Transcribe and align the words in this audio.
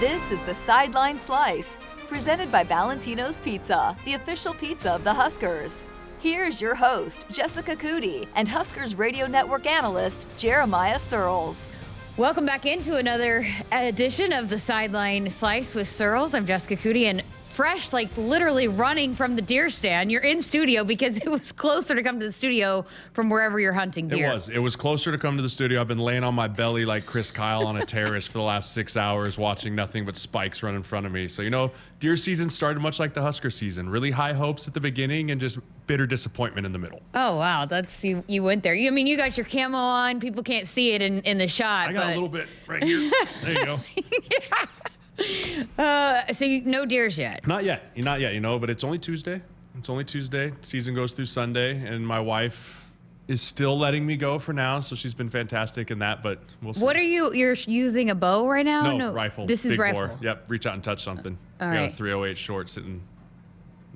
This 0.00 0.32
is 0.32 0.40
the 0.40 0.54
Sideline 0.54 1.18
Slice, 1.18 1.78
presented 2.08 2.50
by 2.50 2.64
Valentino's 2.64 3.38
Pizza, 3.38 3.94
the 4.06 4.14
official 4.14 4.54
pizza 4.54 4.92
of 4.92 5.04
the 5.04 5.12
Huskers. 5.12 5.84
Here's 6.20 6.58
your 6.58 6.74
host, 6.74 7.26
Jessica 7.30 7.76
Coody, 7.76 8.26
and 8.34 8.48
Huskers 8.48 8.94
Radio 8.94 9.26
Network 9.26 9.66
analyst, 9.66 10.26
Jeremiah 10.38 10.96
Sirles. 10.96 11.74
Welcome 12.16 12.46
back 12.46 12.64
into 12.64 12.96
another 12.96 13.46
edition 13.72 14.32
of 14.32 14.48
the 14.48 14.58
Sideline 14.58 15.28
Slice 15.28 15.74
with 15.74 15.86
Sirles. 15.86 16.34
I'm 16.34 16.46
Jessica 16.46 16.76
Coody, 16.76 17.04
and 17.04 17.22
fresh, 17.60 17.92
like 17.92 18.08
literally 18.16 18.68
running 18.68 19.12
from 19.12 19.36
the 19.36 19.42
deer 19.42 19.68
stand. 19.68 20.10
You're 20.10 20.22
in 20.22 20.40
studio 20.40 20.82
because 20.82 21.18
it 21.18 21.28
was 21.30 21.52
closer 21.52 21.94
to 21.94 22.02
come 22.02 22.18
to 22.18 22.24
the 22.24 22.32
studio 22.32 22.86
from 23.12 23.28
wherever 23.28 23.60
you're 23.60 23.74
hunting 23.74 24.08
deer. 24.08 24.30
It 24.30 24.34
was. 24.34 24.48
It 24.48 24.58
was 24.60 24.76
closer 24.76 25.12
to 25.12 25.18
come 25.18 25.36
to 25.36 25.42
the 25.42 25.48
studio. 25.50 25.78
I've 25.78 25.86
been 25.86 25.98
laying 25.98 26.24
on 26.24 26.34
my 26.34 26.48
belly 26.48 26.86
like 26.86 27.04
Chris 27.04 27.30
Kyle 27.30 27.66
on 27.66 27.76
a 27.76 27.84
terrace 27.84 28.26
for 28.26 28.38
the 28.38 28.44
last 28.44 28.72
six 28.72 28.96
hours, 28.96 29.36
watching 29.36 29.74
nothing 29.74 30.06
but 30.06 30.16
spikes 30.16 30.62
run 30.62 30.74
in 30.74 30.82
front 30.82 31.04
of 31.04 31.12
me. 31.12 31.28
So 31.28 31.42
you 31.42 31.50
know, 31.50 31.70
deer 31.98 32.16
season 32.16 32.48
started 32.48 32.80
much 32.80 32.98
like 32.98 33.12
the 33.12 33.20
Husker 33.20 33.50
season. 33.50 33.90
Really 33.90 34.10
high 34.10 34.32
hopes 34.32 34.66
at 34.66 34.72
the 34.72 34.80
beginning 34.80 35.30
and 35.30 35.38
just 35.38 35.58
bitter 35.86 36.06
disappointment 36.06 36.64
in 36.64 36.72
the 36.72 36.78
middle. 36.78 37.02
Oh 37.12 37.36
wow, 37.36 37.66
that's 37.66 38.02
you. 38.02 38.24
You 38.26 38.42
went 38.42 38.62
there. 38.62 38.72
You, 38.72 38.88
I 38.88 38.90
mean, 38.90 39.06
you 39.06 39.18
got 39.18 39.36
your 39.36 39.44
camo 39.44 39.76
on. 39.76 40.18
People 40.18 40.42
can't 40.42 40.66
see 40.66 40.92
it 40.92 41.02
in, 41.02 41.20
in 41.24 41.36
the 41.36 41.46
shot. 41.46 41.90
I 41.90 41.92
got 41.92 42.04
but... 42.06 42.10
a 42.12 42.14
little 42.14 42.30
bit 42.30 42.48
right 42.66 42.82
here. 42.82 43.10
There 43.42 43.52
you 43.52 43.64
go. 43.66 43.80
yeah. 43.96 44.64
Uh, 45.78 46.30
so 46.32 46.44
you, 46.44 46.62
no 46.62 46.84
deers 46.84 47.18
yet? 47.18 47.46
Not 47.46 47.64
yet. 47.64 47.96
Not 47.96 48.20
yet. 48.20 48.34
You 48.34 48.40
know, 48.40 48.58
but 48.58 48.68
it's 48.68 48.84
only 48.84 48.98
Tuesday. 48.98 49.40
It's 49.78 49.88
only 49.88 50.04
Tuesday. 50.04 50.52
Season 50.60 50.94
goes 50.94 51.12
through 51.12 51.26
Sunday, 51.26 51.86
and 51.86 52.06
my 52.06 52.20
wife 52.20 52.84
is 53.28 53.40
still 53.40 53.78
letting 53.78 54.04
me 54.04 54.16
go 54.16 54.38
for 54.38 54.52
now. 54.52 54.80
So 54.80 54.96
she's 54.96 55.14
been 55.14 55.30
fantastic 55.30 55.90
in 55.90 56.00
that. 56.00 56.22
But 56.22 56.42
we'll 56.62 56.74
see. 56.74 56.84
What 56.84 56.96
are 56.96 57.02
you? 57.02 57.32
You're 57.32 57.54
using 57.54 58.10
a 58.10 58.14
bow 58.14 58.46
right 58.46 58.64
now? 58.66 58.82
No, 58.82 58.96
no. 58.96 59.12
rifle. 59.12 59.46
This 59.46 59.64
is 59.64 59.78
rifle. 59.78 60.08
Bore. 60.08 60.18
Yep. 60.20 60.44
Reach 60.48 60.66
out 60.66 60.74
and 60.74 60.84
touch 60.84 61.02
something. 61.02 61.38
All 61.60 61.70
we 61.70 61.76
right. 61.76 61.86
got 61.86 61.94
a 61.94 61.96
308 61.96 62.36
short 62.36 62.68
sitting 62.68 63.02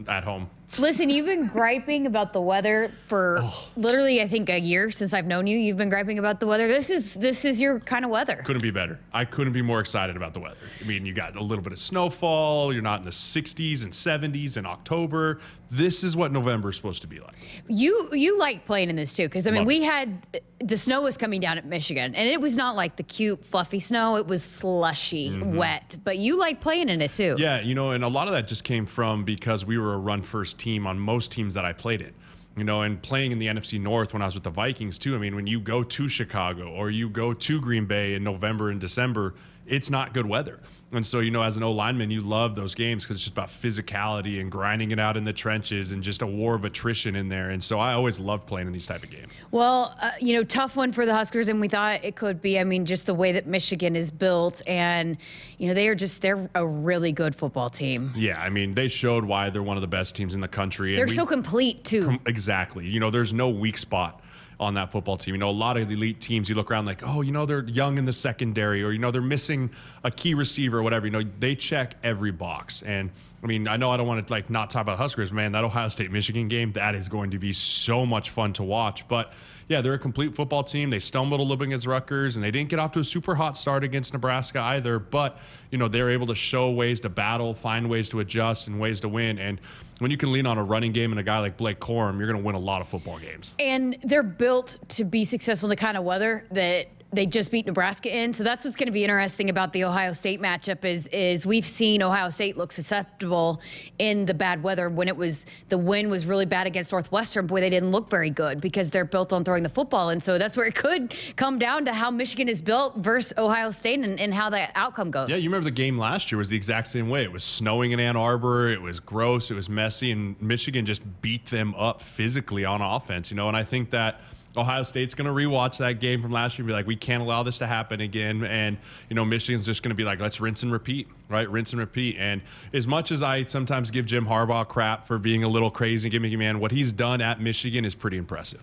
at 0.08 0.24
home. 0.24 0.48
Listen, 0.78 1.08
you've 1.10 1.26
been 1.26 1.46
griping 1.46 2.06
about 2.06 2.32
the 2.32 2.40
weather 2.40 2.90
for 3.06 3.38
Oh. 3.42 3.68
literally, 3.76 4.20
I 4.20 4.28
think, 4.28 4.48
a 4.48 4.58
year 4.58 4.90
since 4.90 5.12
I've 5.14 5.26
known 5.26 5.46
you. 5.46 5.56
You've 5.58 5.76
been 5.76 5.88
griping 5.88 6.18
about 6.18 6.40
the 6.40 6.46
weather. 6.46 6.66
This 6.68 6.90
is 6.90 7.14
this 7.14 7.44
is 7.44 7.60
your 7.60 7.80
kind 7.80 8.04
of 8.04 8.10
weather. 8.10 8.42
Couldn't 8.44 8.62
be 8.62 8.70
better. 8.70 8.98
I 9.12 9.24
couldn't 9.24 9.52
be 9.52 9.62
more 9.62 9.80
excited 9.80 10.16
about 10.16 10.34
the 10.34 10.40
weather. 10.40 10.56
I 10.80 10.84
mean, 10.84 11.06
you 11.06 11.12
got 11.12 11.36
a 11.36 11.42
little 11.42 11.62
bit 11.62 11.72
of 11.72 11.78
snowfall. 11.78 12.72
You're 12.72 12.82
not 12.82 13.00
in 13.00 13.04
the 13.04 13.12
60s 13.12 13.84
and 13.84 13.92
70s 13.92 14.56
in 14.56 14.66
October. 14.66 15.38
This 15.70 16.04
is 16.04 16.16
what 16.16 16.30
November 16.30 16.70
is 16.70 16.76
supposed 16.76 17.02
to 17.02 17.08
be 17.08 17.18
like. 17.20 17.34
You 17.68 18.10
you 18.12 18.38
like 18.38 18.64
playing 18.64 18.90
in 18.90 18.96
this 18.96 19.14
too, 19.14 19.24
because 19.24 19.46
I 19.46 19.50
mean, 19.50 19.60
Love 19.60 19.66
we 19.66 19.76
it. 19.78 19.84
had 19.84 20.26
the 20.60 20.76
snow 20.78 21.02
was 21.02 21.16
coming 21.18 21.40
down 21.40 21.58
at 21.58 21.66
Michigan, 21.66 22.14
and 22.14 22.28
it 22.28 22.40
was 22.40 22.56
not 22.56 22.76
like 22.76 22.96
the 22.96 23.02
cute 23.02 23.44
fluffy 23.44 23.80
snow. 23.80 24.16
It 24.16 24.26
was 24.26 24.42
slushy, 24.42 25.36
wet. 25.40 25.96
But 26.04 26.18
you 26.18 26.38
like 26.38 26.60
playing 26.60 26.88
in 26.90 27.00
it 27.02 27.12
too. 27.12 27.34
Mm-hmm. 27.34 27.42
Yeah, 27.42 27.60
you 27.60 27.74
know, 27.74 27.90
and 27.90 28.04
a 28.04 28.08
lot 28.08 28.28
of 28.28 28.34
that 28.34 28.46
just 28.48 28.62
came 28.64 28.86
from 28.86 29.24
because 29.24 29.64
we 29.64 29.76
were 29.78 29.94
a 29.94 29.98
run 29.98 30.22
first 30.22 30.58
team 30.58 30.63
on 30.86 30.98
most 30.98 31.30
teams 31.30 31.54
that 31.54 31.64
I 31.64 31.72
played 31.72 32.00
in. 32.00 32.12
You 32.56 32.62
know, 32.62 32.82
and 32.82 33.02
playing 33.02 33.32
in 33.32 33.40
the 33.40 33.48
NFC 33.48 33.80
North 33.80 34.12
when 34.12 34.22
I 34.22 34.26
was 34.26 34.34
with 34.34 34.44
the 34.44 34.50
Vikings 34.50 34.96
too. 34.96 35.16
I 35.16 35.18
mean, 35.18 35.34
when 35.34 35.46
you 35.46 35.58
go 35.58 35.82
to 35.82 36.08
Chicago 36.08 36.70
or 36.70 36.88
you 36.88 37.08
go 37.08 37.32
to 37.34 37.60
Green 37.60 37.84
Bay 37.84 38.14
in 38.14 38.22
November 38.22 38.70
and 38.70 38.80
December, 38.80 39.34
it's 39.66 39.90
not 39.90 40.12
good 40.12 40.26
weather. 40.26 40.60
And 40.92 41.04
so, 41.04 41.18
you 41.18 41.32
know, 41.32 41.42
as 41.42 41.56
an 41.56 41.64
O 41.64 41.72
lineman, 41.72 42.10
you 42.10 42.20
love 42.20 42.54
those 42.54 42.74
games 42.74 43.02
because 43.02 43.16
it's 43.16 43.24
just 43.24 43.32
about 43.32 43.48
physicality 43.48 44.40
and 44.40 44.50
grinding 44.50 44.92
it 44.92 45.00
out 45.00 45.16
in 45.16 45.24
the 45.24 45.32
trenches 45.32 45.90
and 45.90 46.02
just 46.02 46.22
a 46.22 46.26
war 46.26 46.54
of 46.54 46.64
attrition 46.64 47.16
in 47.16 47.28
there. 47.28 47.50
And 47.50 47.62
so 47.64 47.80
I 47.80 47.94
always 47.94 48.20
loved 48.20 48.46
playing 48.46 48.68
in 48.68 48.72
these 48.72 48.86
type 48.86 49.02
of 49.02 49.10
games. 49.10 49.36
Well, 49.50 49.96
uh, 50.00 50.12
you 50.20 50.34
know, 50.34 50.44
tough 50.44 50.76
one 50.76 50.92
for 50.92 51.04
the 51.04 51.14
Huskers, 51.14 51.48
and 51.48 51.60
we 51.60 51.66
thought 51.66 52.04
it 52.04 52.14
could 52.14 52.40
be. 52.40 52.60
I 52.60 52.64
mean, 52.64 52.86
just 52.86 53.06
the 53.06 53.14
way 53.14 53.32
that 53.32 53.46
Michigan 53.46 53.96
is 53.96 54.12
built, 54.12 54.62
and 54.68 55.16
you 55.58 55.66
know, 55.66 55.74
they 55.74 55.88
are 55.88 55.96
just 55.96 56.22
they're 56.22 56.48
a 56.54 56.64
really 56.64 57.10
good 57.10 57.34
football 57.34 57.70
team. 57.70 58.12
Yeah, 58.14 58.40
I 58.40 58.50
mean, 58.50 58.74
they 58.74 58.86
showed 58.86 59.24
why 59.24 59.50
they're 59.50 59.62
one 59.62 59.76
of 59.76 59.82
the 59.82 59.88
best 59.88 60.14
teams 60.14 60.34
in 60.34 60.40
the 60.40 60.48
country. 60.48 60.94
They're 60.94 61.06
we- 61.06 61.12
so 61.12 61.26
complete 61.26 61.82
too. 61.84 62.18
Exactly. 62.26 62.86
You 62.86 63.00
know, 63.00 63.10
there's 63.10 63.32
no 63.32 63.48
weak 63.48 63.78
spot 63.78 64.20
on 64.60 64.74
that 64.74 64.92
football 64.92 65.16
team. 65.16 65.34
You 65.34 65.40
know, 65.40 65.50
a 65.50 65.52
lot 65.52 65.76
of 65.76 65.90
elite 65.90 66.20
teams, 66.20 66.48
you 66.48 66.54
look 66.54 66.70
around 66.70 66.86
like, 66.86 67.02
oh, 67.04 67.22
you 67.22 67.32
know, 67.32 67.46
they're 67.46 67.64
young 67.64 67.98
in 67.98 68.04
the 68.04 68.12
secondary, 68.12 68.82
or 68.82 68.92
you 68.92 68.98
know, 68.98 69.10
they're 69.10 69.22
missing 69.22 69.70
a 70.02 70.10
key 70.10 70.34
receiver, 70.34 70.78
or 70.78 70.82
whatever. 70.82 71.06
You 71.06 71.12
know, 71.12 71.22
they 71.38 71.54
check 71.54 71.94
every 72.02 72.30
box. 72.30 72.82
And 72.82 73.10
I 73.42 73.46
mean, 73.46 73.68
I 73.68 73.76
know 73.76 73.90
I 73.90 73.96
don't 73.96 74.06
want 74.06 74.26
to 74.26 74.32
like 74.32 74.50
not 74.50 74.70
talk 74.70 74.82
about 74.82 74.98
Huskers, 74.98 75.32
man. 75.32 75.52
That 75.52 75.64
Ohio 75.64 75.88
State 75.88 76.10
Michigan 76.10 76.48
game, 76.48 76.72
that 76.72 76.94
is 76.94 77.08
going 77.08 77.32
to 77.32 77.38
be 77.38 77.52
so 77.52 78.06
much 78.06 78.30
fun 78.30 78.52
to 78.54 78.62
watch. 78.62 79.06
But 79.08 79.32
yeah, 79.68 79.80
they're 79.80 79.94
a 79.94 79.98
complete 79.98 80.34
football 80.34 80.62
team. 80.62 80.90
They 80.90 81.00
stumbled 81.00 81.40
a 81.40 81.42
little 81.42 81.56
bit 81.56 81.68
against 81.68 81.86
Rutgers, 81.86 82.36
and 82.36 82.44
they 82.44 82.50
didn't 82.50 82.68
get 82.68 82.78
off 82.78 82.92
to 82.92 83.00
a 83.00 83.04
super 83.04 83.34
hot 83.34 83.56
start 83.56 83.82
against 83.82 84.12
Nebraska 84.12 84.60
either. 84.60 84.98
But 84.98 85.38
you 85.70 85.78
know, 85.78 85.88
they're 85.88 86.10
able 86.10 86.26
to 86.28 86.34
show 86.34 86.70
ways 86.70 87.00
to 87.00 87.08
battle, 87.08 87.54
find 87.54 87.88
ways 87.88 88.08
to 88.10 88.20
adjust, 88.20 88.66
and 88.66 88.78
ways 88.78 89.00
to 89.00 89.08
win. 89.08 89.38
And 89.38 89.60
when 90.04 90.10
you 90.10 90.18
can 90.18 90.32
lean 90.32 90.44
on 90.44 90.58
a 90.58 90.62
running 90.62 90.92
game 90.92 91.12
and 91.12 91.18
a 91.18 91.22
guy 91.22 91.38
like 91.38 91.56
Blake 91.56 91.80
Corum, 91.80 92.18
you're 92.18 92.26
going 92.26 92.36
to 92.36 92.44
win 92.44 92.54
a 92.54 92.58
lot 92.58 92.82
of 92.82 92.88
football 92.88 93.18
games. 93.18 93.54
And 93.58 93.96
they're 94.02 94.22
built 94.22 94.76
to 94.88 95.04
be 95.04 95.24
successful 95.24 95.68
in 95.68 95.70
the 95.70 95.76
kind 95.76 95.96
of 95.96 96.04
weather 96.04 96.46
that 96.50 96.88
they 97.14 97.26
just 97.26 97.50
beat 97.50 97.66
Nebraska 97.66 98.14
in. 98.14 98.32
So 98.32 98.44
that's 98.44 98.64
what's 98.64 98.76
going 98.76 98.86
to 98.86 98.92
be 98.92 99.04
interesting 99.04 99.50
about 99.50 99.72
the 99.72 99.84
Ohio 99.84 100.12
State 100.12 100.40
matchup 100.40 100.84
is 100.84 101.06
is 101.08 101.46
we've 101.46 101.66
seen 101.66 102.02
Ohio 102.02 102.30
State 102.30 102.56
look 102.56 102.72
susceptible 102.72 103.60
in 103.98 104.26
the 104.26 104.34
bad 104.34 104.62
weather 104.62 104.88
when 104.88 105.08
it 105.08 105.16
was 105.16 105.46
the 105.68 105.78
wind 105.78 106.10
was 106.10 106.26
really 106.26 106.46
bad 106.46 106.66
against 106.66 106.92
Northwestern. 106.92 107.46
Boy, 107.46 107.60
they 107.60 107.70
didn't 107.70 107.90
look 107.90 108.08
very 108.08 108.30
good 108.30 108.60
because 108.60 108.90
they're 108.90 109.04
built 109.04 109.32
on 109.32 109.44
throwing 109.44 109.62
the 109.62 109.68
football. 109.68 110.10
And 110.10 110.22
so 110.22 110.38
that's 110.38 110.56
where 110.56 110.66
it 110.66 110.74
could 110.74 111.14
come 111.36 111.58
down 111.58 111.84
to 111.86 111.92
how 111.92 112.10
Michigan 112.10 112.48
is 112.48 112.62
built 112.62 112.96
versus 112.96 113.32
Ohio 113.38 113.70
State 113.70 114.00
and, 114.00 114.18
and 114.20 114.32
how 114.32 114.50
that 114.50 114.72
outcome 114.74 115.10
goes. 115.10 115.28
Yeah, 115.28 115.36
you 115.36 115.48
remember 115.48 115.64
the 115.64 115.70
game 115.70 115.98
last 115.98 116.32
year 116.32 116.38
was 116.38 116.48
the 116.48 116.56
exact 116.56 116.88
same 116.88 117.08
way. 117.08 117.22
It 117.22 117.32
was 117.32 117.44
snowing 117.44 117.92
in 117.92 118.00
Ann 118.00 118.16
Arbor. 118.16 118.68
It 118.68 118.80
was 118.80 119.00
gross. 119.00 119.50
It 119.50 119.54
was 119.54 119.68
messy, 119.68 120.10
and 120.10 120.40
Michigan 120.40 120.86
just 120.86 121.02
beat 121.22 121.46
them 121.46 121.74
up 121.74 122.00
physically 122.00 122.64
on 122.64 122.80
offense. 122.80 123.30
You 123.30 123.36
know, 123.36 123.48
and 123.48 123.56
I 123.56 123.64
think 123.64 123.90
that 123.90 124.20
Ohio 124.56 124.82
State's 124.84 125.14
going 125.14 125.26
to 125.26 125.32
rewatch 125.32 125.78
that 125.78 126.00
game 126.00 126.22
from 126.22 126.30
last 126.30 126.58
year 126.58 126.62
and 126.62 126.68
be 126.68 126.72
like, 126.72 126.86
we 126.86 126.96
can't 126.96 127.22
allow 127.22 127.42
this 127.42 127.58
to 127.58 127.66
happen 127.66 128.00
again. 128.00 128.44
And 128.44 128.78
you 129.08 129.16
know, 129.16 129.24
Michigan's 129.24 129.66
just 129.66 129.82
going 129.82 129.90
to 129.90 129.96
be 129.96 130.04
like, 130.04 130.20
let's 130.20 130.40
rinse 130.40 130.62
and 130.62 130.72
repeat, 130.72 131.08
right? 131.28 131.48
Rinse 131.50 131.72
and 131.72 131.80
repeat. 131.80 132.16
And 132.18 132.42
as 132.72 132.86
much 132.86 133.10
as 133.10 133.22
I 133.22 133.44
sometimes 133.44 133.90
give 133.90 134.06
Jim 134.06 134.26
Harbaugh 134.26 134.66
crap 134.66 135.06
for 135.06 135.18
being 135.18 135.44
a 135.44 135.48
little 135.48 135.70
crazy, 135.70 136.08
and 136.08 136.14
gimmicky 136.14 136.38
man, 136.38 136.60
what 136.60 136.70
he's 136.70 136.92
done 136.92 137.20
at 137.20 137.40
Michigan 137.40 137.84
is 137.84 137.94
pretty 137.94 138.16
impressive. 138.16 138.62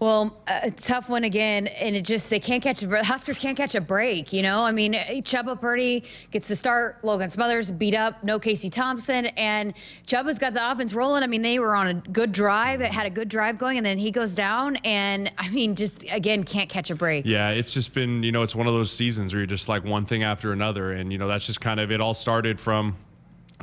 Well, 0.00 0.36
a 0.46 0.70
tough 0.70 1.08
one 1.08 1.24
again, 1.24 1.66
and 1.66 1.96
it 1.96 2.04
just 2.04 2.30
they 2.30 2.38
can't 2.38 2.62
catch 2.62 2.82
a 2.82 2.88
bre- 2.88 2.98
Huskers 2.98 3.38
can't 3.38 3.56
catch 3.56 3.74
a 3.74 3.80
break. 3.80 4.32
You 4.32 4.42
know, 4.42 4.60
I 4.60 4.70
mean, 4.70 4.94
eh, 4.94 5.20
Chubba 5.20 5.60
Purdy 5.60 6.04
gets 6.30 6.46
the 6.46 6.54
start, 6.54 7.02
Logan 7.02 7.30
Smothers 7.30 7.72
beat 7.72 7.94
up, 7.94 8.22
no 8.22 8.38
Casey 8.38 8.70
Thompson, 8.70 9.26
and 9.26 9.74
Chubba's 10.06 10.38
got 10.38 10.54
the 10.54 10.70
offense 10.70 10.94
rolling. 10.94 11.24
I 11.24 11.26
mean, 11.26 11.42
they 11.42 11.58
were 11.58 11.74
on 11.74 11.88
a 11.88 11.94
good 11.94 12.30
drive, 12.30 12.80
it 12.80 12.92
had 12.92 13.06
a 13.06 13.10
good 13.10 13.28
drive 13.28 13.58
going, 13.58 13.76
and 13.76 13.84
then 13.84 13.98
he 13.98 14.12
goes 14.12 14.34
down, 14.34 14.76
and 14.84 15.32
I 15.36 15.48
mean, 15.48 15.74
just 15.74 16.04
again 16.10 16.44
can't 16.44 16.68
catch 16.68 16.90
a 16.90 16.94
break. 16.94 17.26
Yeah, 17.26 17.50
it's 17.50 17.72
just 17.72 17.92
been, 17.92 18.22
you 18.22 18.30
know, 18.30 18.42
it's 18.42 18.54
one 18.54 18.68
of 18.68 18.74
those 18.74 18.92
seasons 18.92 19.32
where 19.32 19.40
you're 19.40 19.46
just 19.46 19.68
like 19.68 19.84
one 19.84 20.06
thing 20.06 20.22
after 20.22 20.52
another. 20.52 20.92
And, 20.92 21.12
you 21.12 21.18
know, 21.18 21.26
that's 21.26 21.46
just 21.46 21.60
kind 21.60 21.80
of 21.80 21.90
it 21.90 22.00
all 22.00 22.14
started 22.14 22.60
from 22.60 22.96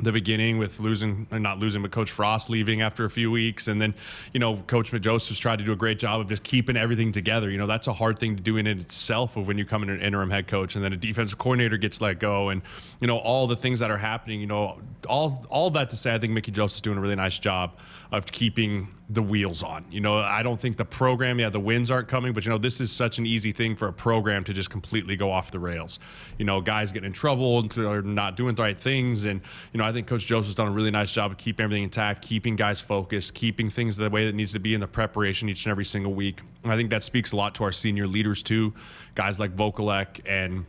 the 0.02 0.12
beginning 0.12 0.58
with 0.58 0.78
losing, 0.78 1.26
or 1.30 1.38
not 1.38 1.58
losing, 1.58 1.80
but 1.80 1.90
Coach 1.90 2.10
Frost 2.10 2.50
leaving 2.50 2.82
after 2.82 3.06
a 3.06 3.10
few 3.10 3.30
weeks. 3.30 3.66
And 3.66 3.80
then, 3.80 3.94
you 4.34 4.40
know, 4.40 4.56
Coach 4.66 4.92
Mickey 4.92 5.04
Joseph's 5.04 5.38
tried 5.38 5.58
to 5.58 5.64
do 5.64 5.72
a 5.72 5.76
great 5.76 5.98
job 5.98 6.20
of 6.20 6.28
just 6.28 6.42
keeping 6.42 6.76
everything 6.76 7.12
together. 7.12 7.50
You 7.50 7.56
know, 7.56 7.66
that's 7.66 7.86
a 7.86 7.94
hard 7.94 8.18
thing 8.18 8.36
to 8.36 8.42
do 8.42 8.58
in 8.58 8.66
itself 8.66 9.36
of 9.36 9.46
when 9.46 9.56
you 9.56 9.64
come 9.64 9.82
in 9.82 9.88
an 9.88 10.02
interim 10.02 10.30
head 10.30 10.48
coach 10.48 10.74
and 10.74 10.84
then 10.84 10.92
a 10.92 10.96
defensive 10.96 11.38
coordinator 11.38 11.78
gets 11.78 12.00
let 12.02 12.18
go 12.18 12.50
and, 12.50 12.60
you 13.00 13.06
know, 13.06 13.16
all 13.16 13.46
the 13.46 13.56
things 13.56 13.78
that 13.78 13.90
are 13.90 13.96
happening, 13.96 14.38
you 14.38 14.46
know, 14.46 14.80
all, 15.08 15.44
all 15.48 15.70
that 15.70 15.88
to 15.90 15.96
say, 15.96 16.14
I 16.14 16.18
think 16.18 16.34
Mickey 16.34 16.50
Joseph's 16.50 16.82
doing 16.82 16.98
a 16.98 17.00
really 17.00 17.16
nice 17.16 17.38
job 17.38 17.78
of 18.12 18.26
keeping 18.26 18.88
the 19.08 19.22
wheels 19.22 19.62
on. 19.62 19.84
You 19.90 20.00
know, 20.00 20.18
I 20.18 20.42
don't 20.42 20.60
think 20.60 20.76
the 20.76 20.84
program, 20.84 21.38
yeah, 21.38 21.48
the 21.48 21.60
wins 21.60 21.92
aren't 21.92 22.08
coming, 22.08 22.32
but 22.32 22.44
you 22.44 22.50
know, 22.50 22.58
this 22.58 22.80
is 22.80 22.90
such 22.90 23.18
an 23.18 23.26
easy 23.26 23.52
thing 23.52 23.76
for 23.76 23.86
a 23.86 23.92
program 23.92 24.42
to 24.44 24.52
just 24.52 24.68
completely 24.68 25.14
go 25.14 25.30
off 25.30 25.52
the 25.52 25.60
rails. 25.60 26.00
You 26.38 26.44
know, 26.44 26.60
guys 26.60 26.90
getting 26.90 27.06
in 27.06 27.12
trouble 27.12 27.62
they're 27.62 28.02
not 28.02 28.36
doing 28.36 28.54
the 28.54 28.62
right 28.62 28.78
things. 28.78 29.24
And, 29.24 29.40
you 29.72 29.78
know, 29.78 29.84
I 29.84 29.92
think 29.92 30.06
Coach 30.06 30.26
Joseph's 30.26 30.56
done 30.56 30.68
a 30.68 30.72
really 30.72 30.90
nice 30.90 31.12
job 31.12 31.30
of 31.30 31.38
keeping 31.38 31.64
everything 31.64 31.84
intact, 31.84 32.22
keeping 32.22 32.56
guys 32.56 32.80
focused, 32.80 33.34
keeping 33.34 33.70
things 33.70 33.96
the 33.96 34.10
way 34.10 34.26
that 34.26 34.34
needs 34.34 34.52
to 34.52 34.58
be 34.58 34.74
in 34.74 34.80
the 34.80 34.88
preparation 34.88 35.48
each 35.48 35.66
and 35.66 35.70
every 35.70 35.84
single 35.84 36.12
week. 36.12 36.40
And 36.64 36.72
I 36.72 36.76
think 36.76 36.90
that 36.90 37.04
speaks 37.04 37.32
a 37.32 37.36
lot 37.36 37.54
to 37.56 37.64
our 37.64 37.72
senior 37.72 38.08
leaders 38.08 38.42
too, 38.42 38.74
guys 39.14 39.38
like 39.38 39.54
Vokolek 39.54 40.20
and 40.26 40.66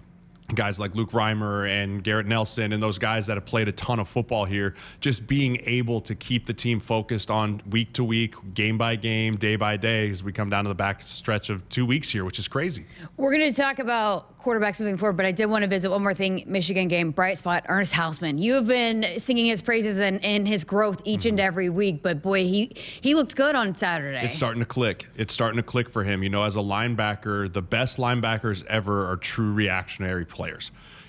guys 0.55 0.79
like 0.79 0.95
Luke 0.95 1.11
Reimer 1.11 1.69
and 1.69 2.03
Garrett 2.03 2.25
Nelson 2.25 2.71
and 2.71 2.81
those 2.81 2.97
guys 2.97 3.27
that 3.27 3.35
have 3.35 3.45
played 3.45 3.67
a 3.67 3.71
ton 3.73 3.99
of 3.99 4.07
football 4.07 4.45
here, 4.45 4.75
just 5.01 5.27
being 5.27 5.57
able 5.65 5.99
to 6.01 6.15
keep 6.15 6.45
the 6.45 6.53
team 6.53 6.79
focused 6.79 7.29
on 7.29 7.61
week 7.69 7.93
to 7.93 8.03
week, 8.03 8.35
game 8.53 8.77
by 8.77 8.95
game, 8.95 9.35
day 9.35 9.55
by 9.55 9.75
day, 9.75 10.09
as 10.09 10.23
we 10.23 10.31
come 10.31 10.49
down 10.49 10.63
to 10.63 10.69
the 10.69 10.75
back 10.75 11.01
stretch 11.01 11.49
of 11.49 11.67
two 11.69 11.85
weeks 11.85 12.09
here, 12.09 12.23
which 12.23 12.39
is 12.39 12.47
crazy. 12.47 12.85
We're 13.17 13.31
going 13.31 13.51
to 13.51 13.61
talk 13.61 13.79
about 13.79 14.41
quarterbacks 14.41 14.79
moving 14.79 14.95
forward, 14.95 15.17
but 15.17 15.25
I 15.25 15.33
did 15.33 15.47
want 15.47 15.63
to 15.63 15.67
visit 15.67 15.89
one 15.89 16.01
more 16.01 16.13
thing. 16.13 16.43
Michigan 16.47 16.87
game, 16.87 17.11
bright 17.11 17.37
spot, 17.37 17.65
Ernest 17.67 17.93
Hausmann. 17.93 18.39
You 18.39 18.53
have 18.53 18.67
been 18.67 19.19
singing 19.19 19.47
his 19.47 19.61
praises 19.61 19.99
and, 19.99 20.23
and 20.23 20.47
his 20.47 20.63
growth 20.63 21.01
each 21.03 21.25
and 21.25 21.37
mm-hmm. 21.37 21.45
every 21.45 21.69
week, 21.69 22.01
but 22.01 22.21
boy, 22.21 22.45
he 22.45 22.71
he 22.75 23.15
looked 23.15 23.35
good 23.35 23.55
on 23.55 23.75
Saturday. 23.75 24.21
It's 24.23 24.35
starting 24.35 24.61
to 24.61 24.65
click. 24.65 25.07
It's 25.15 25.33
starting 25.33 25.57
to 25.57 25.63
click 25.63 25.89
for 25.89 26.03
him. 26.03 26.23
You 26.23 26.29
know, 26.29 26.43
as 26.43 26.55
a 26.55 26.59
linebacker, 26.59 27.51
the 27.51 27.61
best 27.61 27.97
linebackers 27.97 28.65
ever 28.67 29.09
are 29.11 29.17
true 29.17 29.51
reactionary 29.51 30.23
players. 30.23 30.36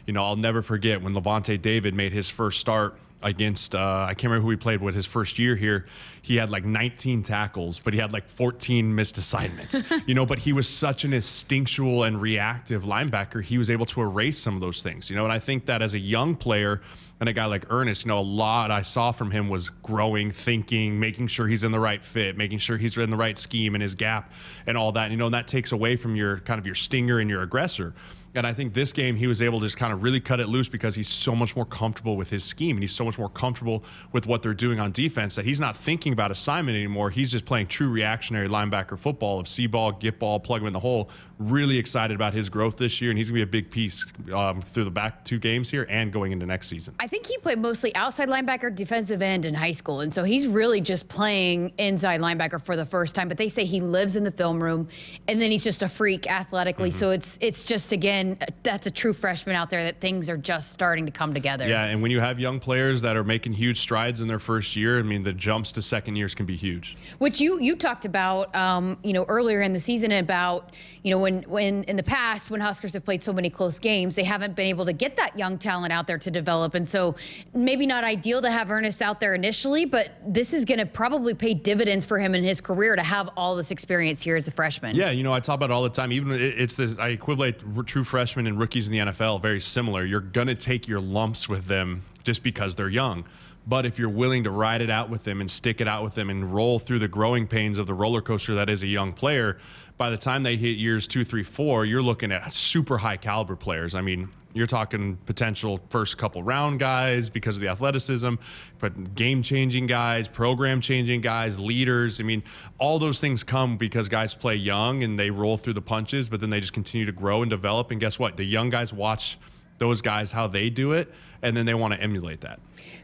You 0.06 0.12
know, 0.12 0.25
I'll 0.25 0.36
never 0.36 0.62
forget 0.62 1.02
when 1.02 1.14
Lavonte 1.14 1.60
David 1.60 1.94
made 1.94 2.12
his 2.12 2.28
first 2.30 2.60
start 2.60 2.96
against 3.22 3.75
uh, 3.75 4.06
I 4.08 4.14
can't 4.14 4.25
remember 4.30 4.44
who 4.44 4.50
he 4.50 4.56
played 4.56 4.80
with 4.80 4.94
his 4.94 5.06
first 5.06 5.38
year 5.38 5.56
here. 5.56 5.86
He 6.28 6.36
had 6.36 6.50
like 6.50 6.62
19 6.62 7.22
tackles, 7.22 7.80
but 7.82 7.94
he 7.94 8.00
had 8.00 8.12
like 8.12 8.28
14 8.28 8.94
missed 8.94 9.16
assignments. 9.16 9.80
you 10.06 10.12
know, 10.12 10.26
but 10.26 10.38
he 10.38 10.52
was 10.52 10.69
such 10.69 11.04
an 11.04 11.14
instinctual 11.14 12.02
and 12.04 12.20
reactive 12.20 12.82
linebacker. 12.82 13.42
He 13.42 13.56
was 13.56 13.70
able 13.70 13.86
to 13.86 14.02
erase 14.02 14.38
some 14.38 14.54
of 14.54 14.60
those 14.60 14.82
things. 14.82 15.08
You 15.08 15.16
know, 15.16 15.25
and 15.25 15.32
I 15.32 15.38
think 15.38 15.64
that 15.66 15.80
as 15.80 15.94
a 15.94 15.98
young 15.98 16.36
player 16.36 16.82
and 17.19 17.30
a 17.30 17.32
guy 17.32 17.46
like 17.46 17.64
Ernest, 17.70 18.04
you 18.04 18.10
know, 18.10 18.19
a 18.19 18.20
lot 18.20 18.70
I 18.70 18.82
saw 18.82 19.10
from 19.10 19.30
him 19.30 19.48
was 19.48 19.70
growing, 19.70 20.30
thinking, 20.30 21.00
making 21.00 21.28
sure 21.28 21.48
he's 21.48 21.64
in 21.64 21.72
the 21.72 21.80
right 21.80 22.04
fit, 22.04 22.36
making 22.36 22.58
sure 22.58 22.76
he's 22.76 22.98
in 22.98 23.08
the 23.08 23.16
right 23.16 23.38
scheme 23.38 23.75
and 23.75 23.80
his 23.80 23.94
gap 23.94 24.30
and 24.66 24.76
all 24.76 24.92
that. 24.92 25.10
You 25.10 25.16
know, 25.16 25.26
and 25.26 25.34
that 25.34 25.48
takes 25.48 25.72
away 25.72 25.96
from 25.96 26.14
your 26.14 26.40
kind 26.40 26.60
of 26.60 26.66
your 26.66 26.75
stinger 26.75 27.20
and 27.20 27.30
your 27.30 27.40
aggressor. 27.40 27.94
And 28.34 28.46
I 28.46 28.52
think 28.52 28.75
this 28.75 28.92
game 28.92 29.16
he 29.16 29.26
was 29.26 29.40
able 29.40 29.58
to 29.60 29.66
just 29.66 29.76
kind 29.76 29.92
of 29.92 30.02
really 30.02 30.20
cut 30.20 30.38
it 30.38 30.48
loose 30.48 30.69
because 30.69 30.94
he's 30.94 31.08
so 31.08 31.34
much 31.34 31.56
more 31.56 31.64
comfortable 31.64 32.16
with 32.16 32.30
his 32.30 32.44
scheme 32.44 32.76
and 32.76 32.82
he's 32.82 32.94
so 32.94 33.04
much 33.04 33.19
more 33.19 33.30
comfortable 33.30 33.82
with 34.12 34.26
what 34.26 34.42
they're 34.42 34.54
doing 34.54 34.78
on 34.78 34.92
defense 34.92 35.34
that 35.34 35.44
he's 35.44 35.60
not 35.60 35.76
thinking 35.76 36.12
about 36.18 36.32
assignment 36.32 36.76
anymore. 36.76 37.10
He's 37.10 37.30
just 37.30 37.44
playing 37.44 37.68
true 37.68 37.88
reactionary 37.88 38.48
linebacker 38.48 38.98
football 38.98 39.38
of 39.38 39.46
see 39.46 39.68
ball, 39.68 39.92
get 39.92 40.18
ball, 40.18 40.40
plug 40.40 40.62
him 40.62 40.66
in 40.66 40.72
the 40.72 40.80
hole. 40.80 41.10
Really 41.38 41.78
excited 41.78 42.16
about 42.16 42.34
his 42.34 42.48
growth 42.48 42.76
this 42.76 43.00
year, 43.00 43.12
and 43.12 43.18
he's 43.18 43.30
gonna 43.30 43.36
be 43.36 43.42
a 43.42 43.46
big 43.46 43.70
piece 43.70 44.04
um, 44.34 44.60
through 44.60 44.82
the 44.82 44.90
back 44.90 45.24
two 45.24 45.38
games 45.38 45.70
here 45.70 45.86
and 45.88 46.12
going 46.12 46.32
into 46.32 46.44
next 46.44 46.66
season. 46.66 46.96
I 46.98 47.06
think 47.06 47.26
he 47.26 47.38
played 47.38 47.60
mostly 47.60 47.94
outside 47.94 48.28
linebacker, 48.28 48.74
defensive 48.74 49.22
end 49.22 49.44
in 49.44 49.54
high 49.54 49.70
school, 49.70 50.00
and 50.00 50.12
so 50.12 50.24
he's 50.24 50.48
really 50.48 50.80
just 50.80 51.08
playing 51.08 51.72
inside 51.78 52.20
linebacker 52.20 52.60
for 52.60 52.74
the 52.74 52.84
first 52.84 53.14
time. 53.14 53.28
But 53.28 53.36
they 53.36 53.46
say 53.46 53.64
he 53.64 53.80
lives 53.80 54.16
in 54.16 54.24
the 54.24 54.32
film 54.32 54.60
room, 54.60 54.88
and 55.28 55.40
then 55.40 55.52
he's 55.52 55.62
just 55.62 55.84
a 55.84 55.88
freak 55.88 56.26
athletically. 56.26 56.90
Mm-hmm. 56.90 56.98
So 56.98 57.10
it's 57.12 57.38
it's 57.40 57.62
just 57.62 57.92
again 57.92 58.36
that's 58.64 58.88
a 58.88 58.90
true 58.90 59.12
freshman 59.12 59.54
out 59.54 59.70
there 59.70 59.84
that 59.84 60.00
things 60.00 60.28
are 60.28 60.36
just 60.36 60.72
starting 60.72 61.06
to 61.06 61.12
come 61.12 61.34
together. 61.34 61.68
Yeah, 61.68 61.84
and 61.84 62.02
when 62.02 62.10
you 62.10 62.18
have 62.18 62.40
young 62.40 62.58
players 62.58 63.02
that 63.02 63.16
are 63.16 63.22
making 63.24 63.52
huge 63.52 63.78
strides 63.78 64.20
in 64.20 64.26
their 64.26 64.40
first 64.40 64.74
year, 64.74 64.98
I 64.98 65.02
mean 65.02 65.22
the 65.22 65.32
jumps 65.32 65.70
to 65.72 65.82
second 65.82 66.07
years 66.16 66.34
can 66.34 66.46
be 66.46 66.56
huge. 66.56 66.96
Which 67.19 67.40
you 67.40 67.60
you 67.60 67.76
talked 67.76 68.05
about, 68.05 68.55
um, 68.55 68.99
you 69.02 69.12
know, 69.12 69.25
earlier 69.25 69.62
in 69.62 69.72
the 69.72 69.81
season 69.81 70.12
about 70.12 70.75
you 71.02 71.10
know 71.10 71.19
when 71.19 71.43
when 71.43 71.84
in 71.84 71.96
the 71.96 72.02
past 72.02 72.50
when 72.50 72.60
Huskers 72.60 72.94
have 72.94 73.05
played 73.05 73.22
so 73.22 73.32
many 73.32 73.50
close 73.50 73.78
games, 73.78 74.16
they 74.16 74.25
haven't 74.25 74.55
been 74.55 74.66
able 74.66 74.84
to 74.87 74.93
get 74.93 75.16
that 75.16 75.38
young 75.38 75.58
talent 75.58 75.93
out 75.93 76.06
there 76.06 76.19
to 76.19 76.31
develop, 76.31 76.75
and 76.75 76.88
so 76.88 77.14
maybe 77.55 77.87
not 77.87 78.05
ideal 78.05 78.43
to 78.43 78.50
have 78.50 78.70
Ernest 78.70 79.02
out 79.02 79.20
there 79.20 79.34
initially, 79.34 79.84
but 79.84 80.12
this 80.26 80.52
is 80.52 80.64
going 80.64 80.78
to 80.78 80.87
probably 80.87 81.34
pay 81.34 81.55
dividends 81.55 82.06
for 82.06 82.19
him 82.19 82.34
in 82.34 82.44
his 82.44 82.61
career 82.61 82.96
to 82.96 83.02
have 83.02 83.31
all 83.37 83.56
this 83.56 83.70
experience 83.70 84.22
here 84.22 84.37
as 84.37 84.49
a 84.49 84.52
freshman. 84.52 84.94
Yeah, 84.94 85.11
you 85.11 85.22
know, 85.22 85.32
I 85.32 85.40
talk 85.40 85.56
about 85.56 85.70
it 85.70 85.72
all 85.72 85.82
the 85.82 85.90
time. 85.90 86.12
Even 86.12 86.32
it's 86.32 86.75
the 86.75 86.96
I 86.99 87.08
equate 87.08 87.61
true 87.87 88.04
freshmen 88.04 88.46
and 88.46 88.58
rookies 88.58 88.88
in 88.88 88.93
the 88.93 89.12
NFL 89.12 89.40
very 89.40 89.61
similar. 89.61 90.04
You're 90.04 90.20
going 90.20 90.49
to 90.49 90.54
take 90.54 90.88
your 90.88 91.00
lumps 91.00 91.49
with 91.49 91.66
them 91.66 92.02
just 92.25 92.43
because 92.43 92.75
they're 92.75 92.88
young. 92.88 93.25
But 93.68 93.84
if 93.84 93.98
you're 93.98 94.08
willing 94.08 94.44
to 94.44 94.50
ride 94.50 94.80
it 94.80 94.88
out 94.88 95.10
with 95.10 95.24
them 95.24 95.42
and 95.42 95.50
stick 95.50 95.82
it 95.82 95.86
out 95.86 96.02
with 96.02 96.14
them 96.14 96.30
and 96.30 96.54
roll 96.54 96.78
through 96.78 97.00
the 97.00 97.08
growing 97.08 97.46
pains 97.46 97.78
of 97.78 97.86
the 97.86 97.92
roller 97.92 98.22
coaster 98.22 98.54
that 98.54 98.70
is 98.70 98.82
a 98.82 98.86
young 98.86 99.12
player, 99.12 99.58
by 99.98 100.08
the 100.08 100.16
time 100.16 100.42
they 100.42 100.56
hit 100.56 100.78
years 100.78 101.06
two, 101.06 101.22
three, 101.22 101.42
four, 101.42 101.84
you're 101.84 102.02
looking 102.02 102.32
at 102.32 102.50
super 102.52 102.96
high 102.96 103.18
caliber 103.18 103.56
players. 103.56 103.94
I 103.94 104.00
mean, 104.00 104.30
you're 104.54 104.66
talking 104.66 105.18
potential 105.26 105.80
first 105.90 106.16
couple 106.16 106.42
round 106.42 106.80
guys 106.80 107.28
because 107.28 107.56
of 107.56 107.60
the 107.60 107.68
athleticism, 107.68 108.36
but 108.78 109.14
game 109.14 109.42
changing 109.42 109.86
guys, 109.86 110.28
program 110.28 110.80
changing 110.80 111.20
guys, 111.20 111.60
leaders. 111.60 112.20
I 112.20 112.24
mean, 112.24 112.42
all 112.78 112.98
those 112.98 113.20
things 113.20 113.42
come 113.42 113.76
because 113.76 114.08
guys 114.08 114.34
play 114.34 114.56
young 114.56 115.02
and 115.02 115.18
they 115.18 115.30
roll 115.30 115.58
through 115.58 115.74
the 115.74 115.82
punches, 115.82 116.30
but 116.30 116.40
then 116.40 116.48
they 116.48 116.60
just 116.60 116.72
continue 116.72 117.04
to 117.04 117.12
grow 117.12 117.42
and 117.42 117.50
develop. 117.50 117.90
And 117.90 118.00
guess 118.00 118.18
what? 118.18 118.38
The 118.38 118.44
young 118.44 118.70
guys 118.70 118.94
watch 118.94 119.38
those 119.76 120.00
guys 120.00 120.32
how 120.32 120.46
they 120.46 120.70
do 120.70 120.92
it, 120.92 121.12
and 121.42 121.56
then 121.56 121.66
they 121.66 121.74
want 121.74 121.94
to 121.94 122.00
emulate 122.00 122.40
that. 122.40 122.60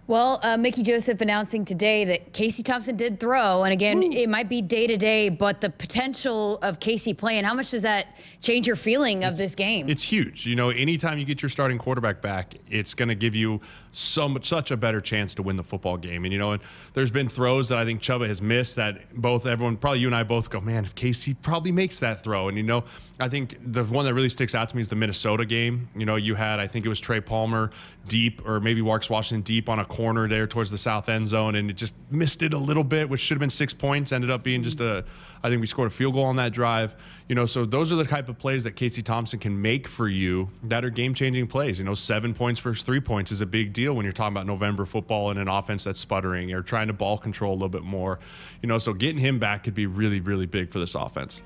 Well, 0.07 0.39
uh, 0.43 0.59
Mickey 0.59 0.83
Joseph 0.83 1.23
announcing 1.23 1.65
today 1.65 2.05
that 2.05 2.35
Casey 2.35 2.63
Thompson 2.63 2.95
did 2.95 3.19
throw, 3.19 3.63
and 3.65 3.73
again, 3.73 4.03
Ooh. 4.03 4.13
it 4.13 4.29
might 4.29 4.51
be 4.51 4.61
day 4.61 4.87
to 4.87 4.99
day, 4.99 5.31
but 5.31 5.63
the 5.63 5.71
potential 5.71 6.59
of 6.61 6.79
Casey 6.79 7.15
playing, 7.15 7.45
how 7.45 7.55
much 7.55 7.71
does 7.71 7.83
that 7.83 8.15
change 8.43 8.67
your 8.67 8.77
feeling 8.77 9.23
it's, 9.23 9.33
of 9.33 9.39
this 9.39 9.55
game? 9.55 9.89
It's 9.89 10.03
huge. 10.03 10.45
You 10.45 10.57
know, 10.57 10.69
anytime 10.69 11.19
you 11.19 11.25
get 11.25 11.41
your 11.41 11.49
starting 11.49 11.79
quarterback 11.79 12.21
back, 12.21 12.55
it's 12.69 12.93
going 12.93 13.09
to 13.09 13.15
give 13.15 13.35
you 13.35 13.63
so 13.93 14.29
much, 14.29 14.47
such 14.47 14.71
a 14.71 14.77
better 14.77 15.01
chance 15.01 15.35
to 15.37 15.43
win 15.43 15.57
the 15.57 15.63
football 15.63 15.97
game. 15.97 16.25
And 16.25 16.33
you 16.33 16.39
know, 16.39 16.53
and 16.53 16.63
there's 16.93 17.11
been 17.11 17.29
throws 17.29 17.71
that 17.71 17.79
I 17.79 17.87
think 17.87 18.03
Chubba 18.03 18.27
has 18.27 18.43
missed 18.43 18.77
that 18.77 19.15
both 19.15 19.47
everyone, 19.47 19.79
probably 19.79 20.01
you 20.01 20.09
and 20.09 20.15
I 20.15 20.23
both 20.23 20.51
go, 20.51 20.61
man, 20.61 20.85
if 20.85 20.95
Casey 20.95 21.33
probably 21.33 21.73
makes 21.73 21.99
that 22.01 22.23
throw. 22.23 22.49
And 22.49 22.59
you 22.59 22.63
know, 22.63 22.85
I 23.19 23.31
think 23.31 23.57
the 23.65 23.85
one 23.85 24.05
that 24.05 24.13
really 24.13 24.29
sticks 24.29 24.55
out 24.55 24.69
to 24.69 24.77
me 24.77 24.83
is 24.83 24.91
the 24.91 24.97
Minnesota 24.97 25.47
game. 25.47 25.89
You 25.97 26.05
know, 26.05 26.17
you 26.17 26.35
had 26.35 26.61
I 26.61 26.67
think 26.67 26.85
it 26.85 26.91
was 26.91 27.01
Trey 27.01 27.23
Palmer 27.23 27.71
deep, 28.07 28.47
or 28.47 28.61
maybe 28.61 28.83
Marcus 28.83 29.09
Washington 29.09 29.41
deep 29.41 29.71
on 29.71 29.79
a 29.79 29.85
corner 29.95 30.27
there 30.27 30.47
towards 30.47 30.73
the 30.73 30.79
south 30.79 31.09
end 31.09 31.29
zone, 31.29 31.55
and 31.55 31.71
it 31.71 31.75
just 31.75 31.95
missed 32.11 32.43
it 32.43 32.53
a 32.53 32.59
little 32.59 32.83
bit, 32.83 33.09
which 33.09 33.21
should 33.21 33.37
have 33.37 33.41
been 33.41 33.49
six 33.49 33.73
points. 33.73 34.11
Ended 34.11 34.31
up 34.31 34.43
being 34.43 34.65
just 34.65 34.81
a, 34.81 35.05
I 35.43 35.49
think 35.49 35.61
we 35.61 35.69
scored 35.69 35.87
a 35.87 35.95
field 35.95 36.15
goal 36.15 36.25
on 36.25 36.37
that 36.37 36.53
drive. 36.53 36.97
You 37.29 37.37
know, 37.37 37.47
so 37.47 37.65
those 37.65 37.93
are 37.93 37.97
the 37.97 38.05
type 38.05 38.29
of 38.29 38.37
plays 38.37 38.65
that 38.65 38.73
Casey 38.73 39.03
Thompson 39.03 39.39
can 39.39 39.63
make 39.63 39.87
for 39.87 40.09
you 40.09 40.51
that 40.65 40.85
are 40.85 40.91
game 40.91 41.15
changing 41.15 41.47
plays. 41.47 41.79
You 41.79 41.85
know, 41.85 41.95
seven 41.95 42.35
points 42.35 42.59
versus 42.61 42.83
three 42.83 43.01
points 43.01 43.31
is 43.31 43.41
a 43.41 43.47
big 43.47 43.73
deal 43.73 43.95
when 43.95 44.05
you're 44.05 44.13
talking 44.13 44.37
about 44.37 44.47
November 44.47 44.85
football 44.85 45.31
and 45.31 45.39
an 45.39 45.49
offense 45.49 45.85
that's 45.85 46.01
sputtering 46.01 46.53
or 46.53 46.63
trying 46.63 46.89
to 46.89 46.93
ball 46.93 47.17
control 47.17 47.53
a 47.53 47.55
little 47.55 47.69
bit 47.69 47.85
more. 47.85 48.19
You 48.63 48.69
know, 48.69 48.79
so 48.79 48.93
getting 48.93 49.19
him 49.19 49.39
back 49.39 49.63
could 49.63 49.75
be 49.75 49.87
really, 49.87 50.21
really 50.21 50.47
big 50.47 50.71
for 50.71 50.81
this 50.81 50.97
offense. 50.97 51.41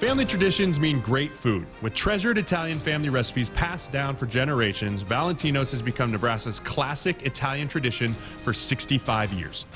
Family 0.00 0.24
traditions 0.24 0.80
mean 0.80 0.98
great 1.00 1.30
food. 1.30 1.66
With 1.82 1.94
treasured 1.94 2.38
Italian 2.38 2.78
family 2.78 3.10
recipes 3.10 3.50
passed 3.50 3.92
down 3.92 4.16
for 4.16 4.24
generations, 4.24 5.02
Valentino's 5.02 5.70
has 5.72 5.82
become 5.82 6.10
Nebraska's 6.10 6.58
classic 6.58 7.26
Italian 7.26 7.68
tradition 7.68 8.14
for 8.14 8.54
65 8.54 9.30
years. 9.34 9.66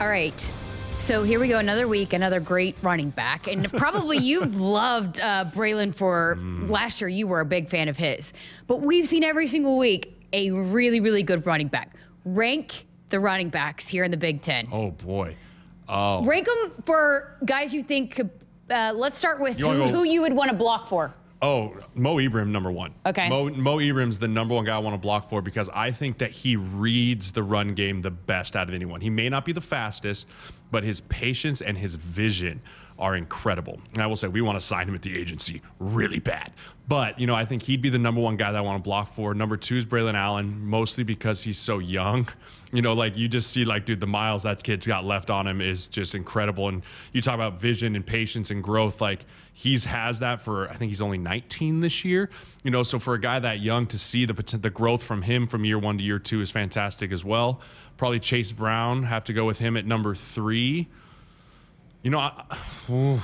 All 0.00 0.08
right. 0.08 0.52
So 0.98 1.22
here 1.22 1.38
we 1.38 1.46
go, 1.46 1.60
another 1.60 1.86
week, 1.86 2.14
another 2.14 2.40
great 2.40 2.74
running 2.82 3.10
back. 3.10 3.46
And 3.46 3.72
probably 3.74 4.18
you've 4.22 4.60
loved 4.60 5.20
uh, 5.20 5.44
Braylon 5.54 5.94
for 5.94 6.36
mm. 6.36 6.68
last 6.68 7.00
year. 7.00 7.06
You 7.06 7.28
were 7.28 7.38
a 7.38 7.46
big 7.46 7.68
fan 7.68 7.86
of 7.86 7.96
his. 7.96 8.32
But 8.66 8.80
we've 8.80 9.06
seen 9.06 9.22
every 9.22 9.46
single 9.46 9.78
week 9.78 10.20
a 10.32 10.50
really, 10.50 10.98
really 10.98 11.22
good 11.22 11.46
running 11.46 11.68
back. 11.68 11.94
Rank 12.24 12.86
the 13.10 13.20
running 13.20 13.50
backs 13.50 13.86
here 13.86 14.02
in 14.02 14.10
the 14.10 14.16
Big 14.16 14.42
Ten. 14.42 14.66
Oh, 14.72 14.90
boy. 14.90 15.36
Oh. 15.88 16.24
Rank 16.24 16.46
them 16.46 16.82
for 16.84 17.36
guys 17.44 17.72
you 17.72 17.82
think 17.82 18.16
could 18.16 18.30
uh, 18.70 18.92
let's 18.94 19.16
start 19.16 19.40
with 19.40 19.58
who, 19.58 19.70
who, 19.70 20.04
you 20.04 20.20
would 20.22 20.32
want 20.32 20.50
to 20.50 20.56
block 20.56 20.86
for. 20.86 21.14
Oh, 21.40 21.76
Mo 21.94 22.18
Ibrahim, 22.18 22.50
number 22.50 22.70
one. 22.70 22.94
Okay. 23.06 23.28
Mo, 23.28 23.48
Mo 23.50 23.78
Ibrahim's 23.78 24.18
the 24.18 24.26
number 24.26 24.54
one 24.54 24.64
guy 24.64 24.74
I 24.74 24.78
want 24.78 24.94
to 24.94 24.98
block 24.98 25.28
for 25.28 25.40
because 25.40 25.68
I 25.68 25.92
think 25.92 26.18
that 26.18 26.32
he 26.32 26.56
reads 26.56 27.30
the 27.30 27.44
run 27.44 27.74
game 27.74 28.02
the 28.02 28.10
best 28.10 28.56
out 28.56 28.68
of 28.68 28.74
anyone. 28.74 29.00
He 29.00 29.10
may 29.10 29.28
not 29.28 29.44
be 29.44 29.52
the 29.52 29.60
fastest, 29.60 30.26
but 30.72 30.82
his 30.82 31.00
patience 31.02 31.60
and 31.60 31.78
his 31.78 31.94
vision 31.94 32.60
are 32.98 33.14
incredible. 33.14 33.80
And 33.94 34.02
I 34.02 34.06
will 34.06 34.16
say 34.16 34.28
we 34.28 34.40
want 34.40 34.58
to 34.58 34.66
sign 34.66 34.88
him 34.88 34.94
at 34.94 35.02
the 35.02 35.16
agency 35.16 35.62
really 35.78 36.18
bad. 36.18 36.52
But, 36.88 37.18
you 37.20 37.26
know, 37.26 37.34
I 37.34 37.44
think 37.44 37.62
he'd 37.62 37.82
be 37.82 37.90
the 37.90 37.98
number 37.98 38.20
one 38.20 38.36
guy 38.36 38.50
that 38.50 38.58
I 38.58 38.60
want 38.62 38.82
to 38.82 38.82
block 38.82 39.14
for. 39.14 39.34
Number 39.34 39.56
two 39.56 39.76
is 39.76 39.86
Braylon 39.86 40.14
Allen, 40.14 40.66
mostly 40.66 41.04
because 41.04 41.42
he's 41.42 41.58
so 41.58 41.78
young. 41.78 42.28
You 42.70 42.82
know, 42.82 42.92
like 42.92 43.16
you 43.16 43.28
just 43.28 43.50
see, 43.50 43.64
like, 43.64 43.86
dude, 43.86 43.98
the 43.98 44.06
miles 44.06 44.42
that 44.42 44.62
kid's 44.62 44.86
got 44.86 45.02
left 45.02 45.30
on 45.30 45.46
him 45.46 45.62
is 45.62 45.86
just 45.86 46.14
incredible. 46.14 46.68
And 46.68 46.82
you 47.14 47.22
talk 47.22 47.34
about 47.34 47.58
vision 47.58 47.96
and 47.96 48.04
patience 48.04 48.50
and 48.50 48.62
growth, 48.62 49.00
like 49.00 49.24
he's 49.54 49.86
has 49.86 50.18
that 50.18 50.42
for 50.42 50.68
I 50.68 50.74
think 50.74 50.90
he's 50.90 51.00
only 51.00 51.16
19 51.16 51.80
this 51.80 52.04
year. 52.04 52.28
You 52.62 52.70
know, 52.70 52.82
so 52.82 52.98
for 52.98 53.14
a 53.14 53.20
guy 53.20 53.38
that 53.38 53.60
young 53.60 53.86
to 53.86 53.98
see 53.98 54.26
the 54.26 54.34
the 54.58 54.68
growth 54.68 55.02
from 55.02 55.22
him 55.22 55.46
from 55.46 55.64
year 55.64 55.78
one 55.78 55.96
to 55.96 56.04
year 56.04 56.18
two 56.18 56.42
is 56.42 56.50
fantastic 56.50 57.10
as 57.10 57.24
well. 57.24 57.62
Probably 57.96 58.20
Chase 58.20 58.52
Brown 58.52 59.04
have 59.04 59.24
to 59.24 59.32
go 59.32 59.46
with 59.46 59.58
him 59.58 59.76
at 59.78 59.86
number 59.86 60.14
three. 60.14 60.88
You 62.02 62.10
know, 62.10 62.18
I, 62.18 63.20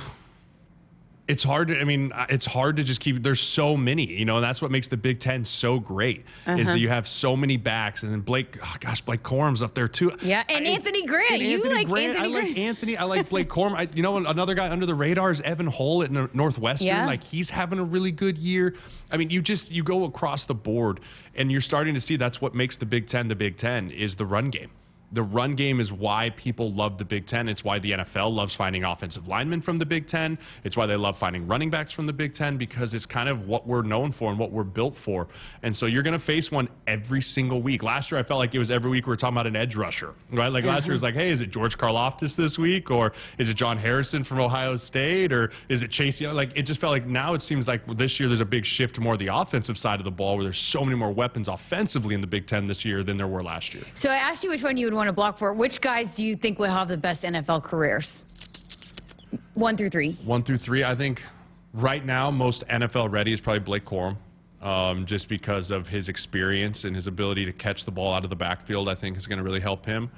it's 1.27 1.43
hard 1.43 1.69
to, 1.69 1.79
I 1.79 1.85
mean, 1.85 2.11
it's 2.29 2.45
hard 2.45 2.77
to 2.77 2.83
just 2.83 3.01
keep, 3.01 3.23
there's 3.23 3.41
so 3.41 3.75
many, 3.75 4.05
you 4.05 4.25
know, 4.25 4.35
and 4.35 4.43
that's 4.43 4.61
what 4.61 4.69
makes 4.69 4.89
the 4.89 4.97
Big 4.97 5.19
Ten 5.19 5.43
so 5.43 5.79
great 5.79 6.23
uh-huh. 6.45 6.57
is 6.57 6.67
that 6.67 6.73
uh-huh. 6.73 6.79
you 6.79 6.89
have 6.89 7.07
so 7.07 7.35
many 7.35 7.57
backs. 7.57 8.03
And 8.03 8.11
then 8.11 8.21
Blake, 8.21 8.57
oh 8.61 8.75
gosh, 8.79 9.01
Blake 9.01 9.23
Corum's 9.23 9.63
up 9.63 9.73
there 9.73 9.87
too. 9.87 10.11
Yeah. 10.21 10.43
And 10.47 10.67
I, 10.67 10.71
Anthony 10.71 11.05
Grant. 11.05 11.31
And 11.31 11.41
you 11.41 11.57
Anthony 11.57 11.73
like 11.73 11.87
Grant. 11.87 12.17
Anthony 12.17 12.37
I 12.37 12.41
like 12.41 12.57
Anthony. 12.57 12.97
I 12.97 13.03
like 13.05 13.29
Blake 13.29 13.49
Corum. 13.55 13.73
I, 13.75 13.87
you 13.93 14.03
know, 14.03 14.17
another 14.17 14.53
guy 14.53 14.69
under 14.69 14.85
the 14.85 14.95
radar 14.95 15.31
is 15.31 15.41
Evan 15.41 15.67
Hull 15.67 16.03
at 16.03 16.11
Northwestern. 16.35 16.87
Yeah. 16.87 17.05
Like 17.07 17.23
he's 17.23 17.49
having 17.49 17.79
a 17.79 17.83
really 17.83 18.11
good 18.11 18.37
year. 18.37 18.75
I 19.11 19.17
mean, 19.17 19.31
you 19.31 19.41
just, 19.41 19.71
you 19.71 19.83
go 19.83 20.03
across 20.03 20.43
the 20.43 20.55
board 20.55 20.99
and 21.33 21.51
you're 21.51 21.61
starting 21.61 21.95
to 21.95 22.01
see 22.01 22.17
that's 22.17 22.39
what 22.39 22.53
makes 22.53 22.77
the 22.77 22.85
Big 22.85 23.07
Ten 23.07 23.29
the 23.29 23.35
Big 23.35 23.57
Ten 23.57 23.89
is 23.89 24.15
the 24.15 24.25
run 24.25 24.49
game 24.49 24.69
the 25.15 25.23
run 25.23 25.55
game 25.55 25.79
is 25.79 25.91
why 25.93 26.29
people 26.31 26.73
love 26.73 26.97
the 26.97 27.05
Big 27.05 27.25
Ten. 27.25 27.47
It's 27.47 27.63
why 27.63 27.79
the 27.79 27.91
NFL 27.91 28.33
loves 28.33 28.53
finding 28.53 28.83
offensive 28.83 29.27
linemen 29.29 29.61
from 29.61 29.77
the 29.77 29.85
Big 29.85 30.07
Ten. 30.07 30.37
It's 30.65 30.75
why 30.75 30.85
they 30.85 30.97
love 30.97 31.17
finding 31.17 31.47
running 31.47 31.69
backs 31.69 31.93
from 31.93 32.05
the 32.05 32.13
Big 32.13 32.33
Ten 32.33 32.57
because 32.57 32.93
it's 32.93 33.05
kind 33.05 33.29
of 33.29 33.47
what 33.47 33.65
we're 33.65 33.81
known 33.81 34.11
for 34.11 34.29
and 34.29 34.37
what 34.37 34.51
we're 34.51 34.65
built 34.65 34.95
for. 34.95 35.29
And 35.63 35.75
so 35.75 35.85
you're 35.85 36.03
going 36.03 36.13
to 36.13 36.19
face 36.19 36.51
one 36.51 36.67
every 36.85 37.21
single 37.21 37.61
week. 37.61 37.81
Last 37.81 38.11
year, 38.11 38.19
I 38.19 38.23
felt 38.23 38.39
like 38.39 38.53
it 38.53 38.59
was 38.59 38.69
every 38.69 38.91
week 38.91 39.07
we 39.07 39.11
were 39.11 39.15
talking 39.15 39.35
about 39.35 39.47
an 39.47 39.55
edge 39.55 39.75
rusher, 39.75 40.13
right? 40.31 40.51
Like 40.51 40.65
last 40.65 40.85
year 40.85 40.91
was 40.91 41.03
like, 41.03 41.15
hey, 41.15 41.29
is 41.29 41.39
it 41.39 41.49
George 41.49 41.77
Karlaftis 41.77 42.35
this 42.35 42.59
week, 42.59 42.91
or 42.91 43.13
is 43.37 43.49
it 43.49 43.53
John 43.53 43.77
Harrison 43.77 44.23
from 44.23 44.39
Ohio 44.41 44.75
State, 44.75 45.31
or 45.31 45.51
is 45.69 45.81
it 45.81 45.91
Chase? 45.91 46.19
Young? 46.19 46.35
Like 46.35 46.51
it 46.55 46.63
just 46.63 46.81
felt 46.81 46.91
like 46.91 47.07
now 47.07 47.33
it 47.33 47.41
seems 47.41 47.69
like 47.69 47.85
this 47.95 48.19
year 48.19 48.27
there's 48.27 48.41
a 48.41 48.45
big 48.45 48.65
shift 48.65 48.95
to 48.95 49.01
more 49.01 49.15
the 49.15 49.27
offensive 49.27 49.77
side 49.77 49.99
of 50.01 50.05
the 50.05 50.11
ball, 50.11 50.35
where 50.35 50.43
there's 50.43 50.59
so 50.59 50.83
many 50.83 50.97
more 50.97 51.11
weapons 51.11 51.47
offensively 51.47 52.15
in 52.15 52.21
the 52.21 52.27
Big 52.27 52.47
Ten 52.47 52.65
this 52.65 52.83
year 52.83 53.01
than 53.01 53.15
there 53.15 53.27
were 53.27 53.41
last 53.41 53.73
year. 53.73 53.83
So 53.93 54.09
I 54.09 54.17
asked 54.17 54.43
you 54.43 54.49
which 54.49 54.63
one 54.63 54.75
you 54.75 54.85
would 54.87 54.93
want 54.93 55.04
to 55.07 55.13
block 55.13 55.37
for. 55.37 55.53
Which 55.53 55.81
guys 55.81 56.15
do 56.15 56.25
you 56.25 56.35
think 56.35 56.59
would 56.59 56.69
have 56.69 56.87
the 56.87 56.97
best 56.97 57.23
NFL 57.23 57.63
careers? 57.63 58.25
One 59.53 59.77
through 59.77 59.89
three. 59.89 60.13
One 60.23 60.43
through 60.43 60.57
three, 60.57 60.83
I 60.83 60.95
think 60.95 61.21
right 61.73 62.05
now 62.05 62.31
most 62.31 62.65
NFL 62.67 63.11
ready 63.11 63.33
is 63.33 63.41
probably 63.41 63.59
Blake 63.59 63.85
Corum. 63.85 64.17
Um, 64.61 65.05
just 65.05 65.29
because 65.29 65.69
of 65.69 65.87
his 65.87 66.09
experience 66.09 66.85
and 66.85 66.95
his 66.95 67.05
ability 67.05 67.45
to 67.45 67.53
catch 67.53 67.85
the 67.85 67.91
ball 67.91 68.13
out 68.13 68.23
of 68.23 68.31
the 68.31 68.35
backfield, 68.35 68.89
I 68.89 68.95
think 68.95 69.15
is 69.15 69.27
going 69.27 69.37
to 69.37 69.43
really 69.43 69.59
help 69.59 69.85
him. 69.85 70.09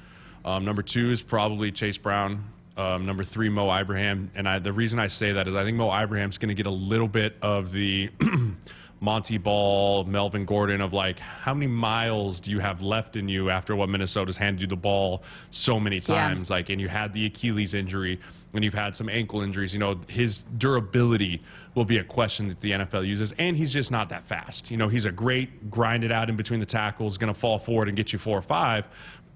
Um, 0.46 0.64
number 0.64 0.82
two 0.82 1.12
is 1.12 1.22
probably 1.22 1.70
Chase 1.70 1.98
Brown. 1.98 2.46
Um, 2.78 3.06
number 3.06 3.26
three, 3.26 3.50
Mo 3.50 3.70
Ibrahim. 3.70 4.32
And 4.36 4.48
I, 4.48 4.60
the 4.60 4.72
reason 4.72 5.00
I 5.00 5.08
say 5.08 5.34
that 5.34 5.50
is 5.50 5.56
I 5.56 5.66
think 5.66 5.76
Mo 5.76 5.92
Ibrahim's 5.92 6.38
going 6.38 6.50
to 6.50 6.56
get 6.56 6.68
a 6.68 6.72
little 6.72 7.08
bit 7.10 7.36
of 7.42 7.72
the 7.74 8.10
Montee 9.00 9.38
Ball, 9.38 10.06
Melvin 10.06 10.46
Gordon 10.46 10.82
of 10.82 10.94
like, 10.94 11.20
how 11.20 11.54
many 11.54 11.68
miles 11.68 12.40
do 12.40 12.52
you 12.52 12.60
have 12.60 12.82
left 12.82 13.16
in 13.16 13.30
you 13.30 13.50
after 13.50 13.76
what 13.76 13.90
Minnesota's 13.90 14.38
handed 14.38 14.62
you 14.62 14.68
the 14.68 14.76
ball 14.76 15.24
so 15.52 15.80
many 15.80 16.00
times? 16.00 16.50
Yeah. 16.50 16.56
Like, 16.56 16.70
and 16.70 16.82
you 16.82 16.88
had 16.88 17.14
the 17.14 17.26
Achilles 17.26 17.74
injury 17.74 18.20
and 18.54 18.64
you've 18.64 18.74
had 18.74 18.96
some 18.96 19.08
ankle 19.08 19.42
injuries. 19.42 19.74
You 19.74 19.80
know, 19.80 20.00
his 20.10 20.44
durability 20.58 21.44
will 21.76 21.86
be 21.86 21.98
a 22.00 22.04
question 22.04 22.48
that 22.50 22.60
the 22.62 22.72
NFL 22.72 23.06
uses, 23.06 23.34
and 23.34 23.56
he's 23.56 23.72
just 23.72 23.92
not 23.92 24.10
that 24.10 24.24
fast. 24.24 24.72
You 24.72 24.78
know, 24.78 24.88
he's 24.88 25.06
a 25.06 25.12
great 25.12 25.70
grind 25.70 26.04
it 26.04 26.12
out 26.12 26.30
in 26.30 26.36
between 26.36 26.60
the 26.60 26.66
tackles, 26.66 27.18
going 27.18 27.32
to 27.32 27.40
fall 27.40 27.60
forward 27.60 27.88
and 27.88 27.96
get 27.96 28.12
you 28.12 28.20
four 28.20 28.38
or 28.38 28.42
five. 28.42 28.88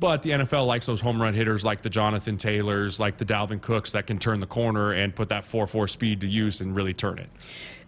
But 0.01 0.23
the 0.23 0.31
NFL 0.31 0.65
likes 0.65 0.87
those 0.87 0.99
home 0.99 1.21
run 1.21 1.35
hitters 1.35 1.63
like 1.63 1.81
the 1.81 1.89
Jonathan 1.89 2.35
Taylors, 2.35 2.99
like 2.99 3.17
the 3.17 3.25
Dalvin 3.25 3.61
Cooks 3.61 3.91
that 3.91 4.07
can 4.07 4.17
turn 4.17 4.39
the 4.39 4.47
corner 4.47 4.93
and 4.93 5.15
put 5.15 5.29
that 5.29 5.45
4 5.45 5.67
4 5.67 5.87
speed 5.87 6.21
to 6.21 6.27
use 6.27 6.59
and 6.59 6.75
really 6.75 6.95
turn 6.95 7.19
it. 7.19 7.29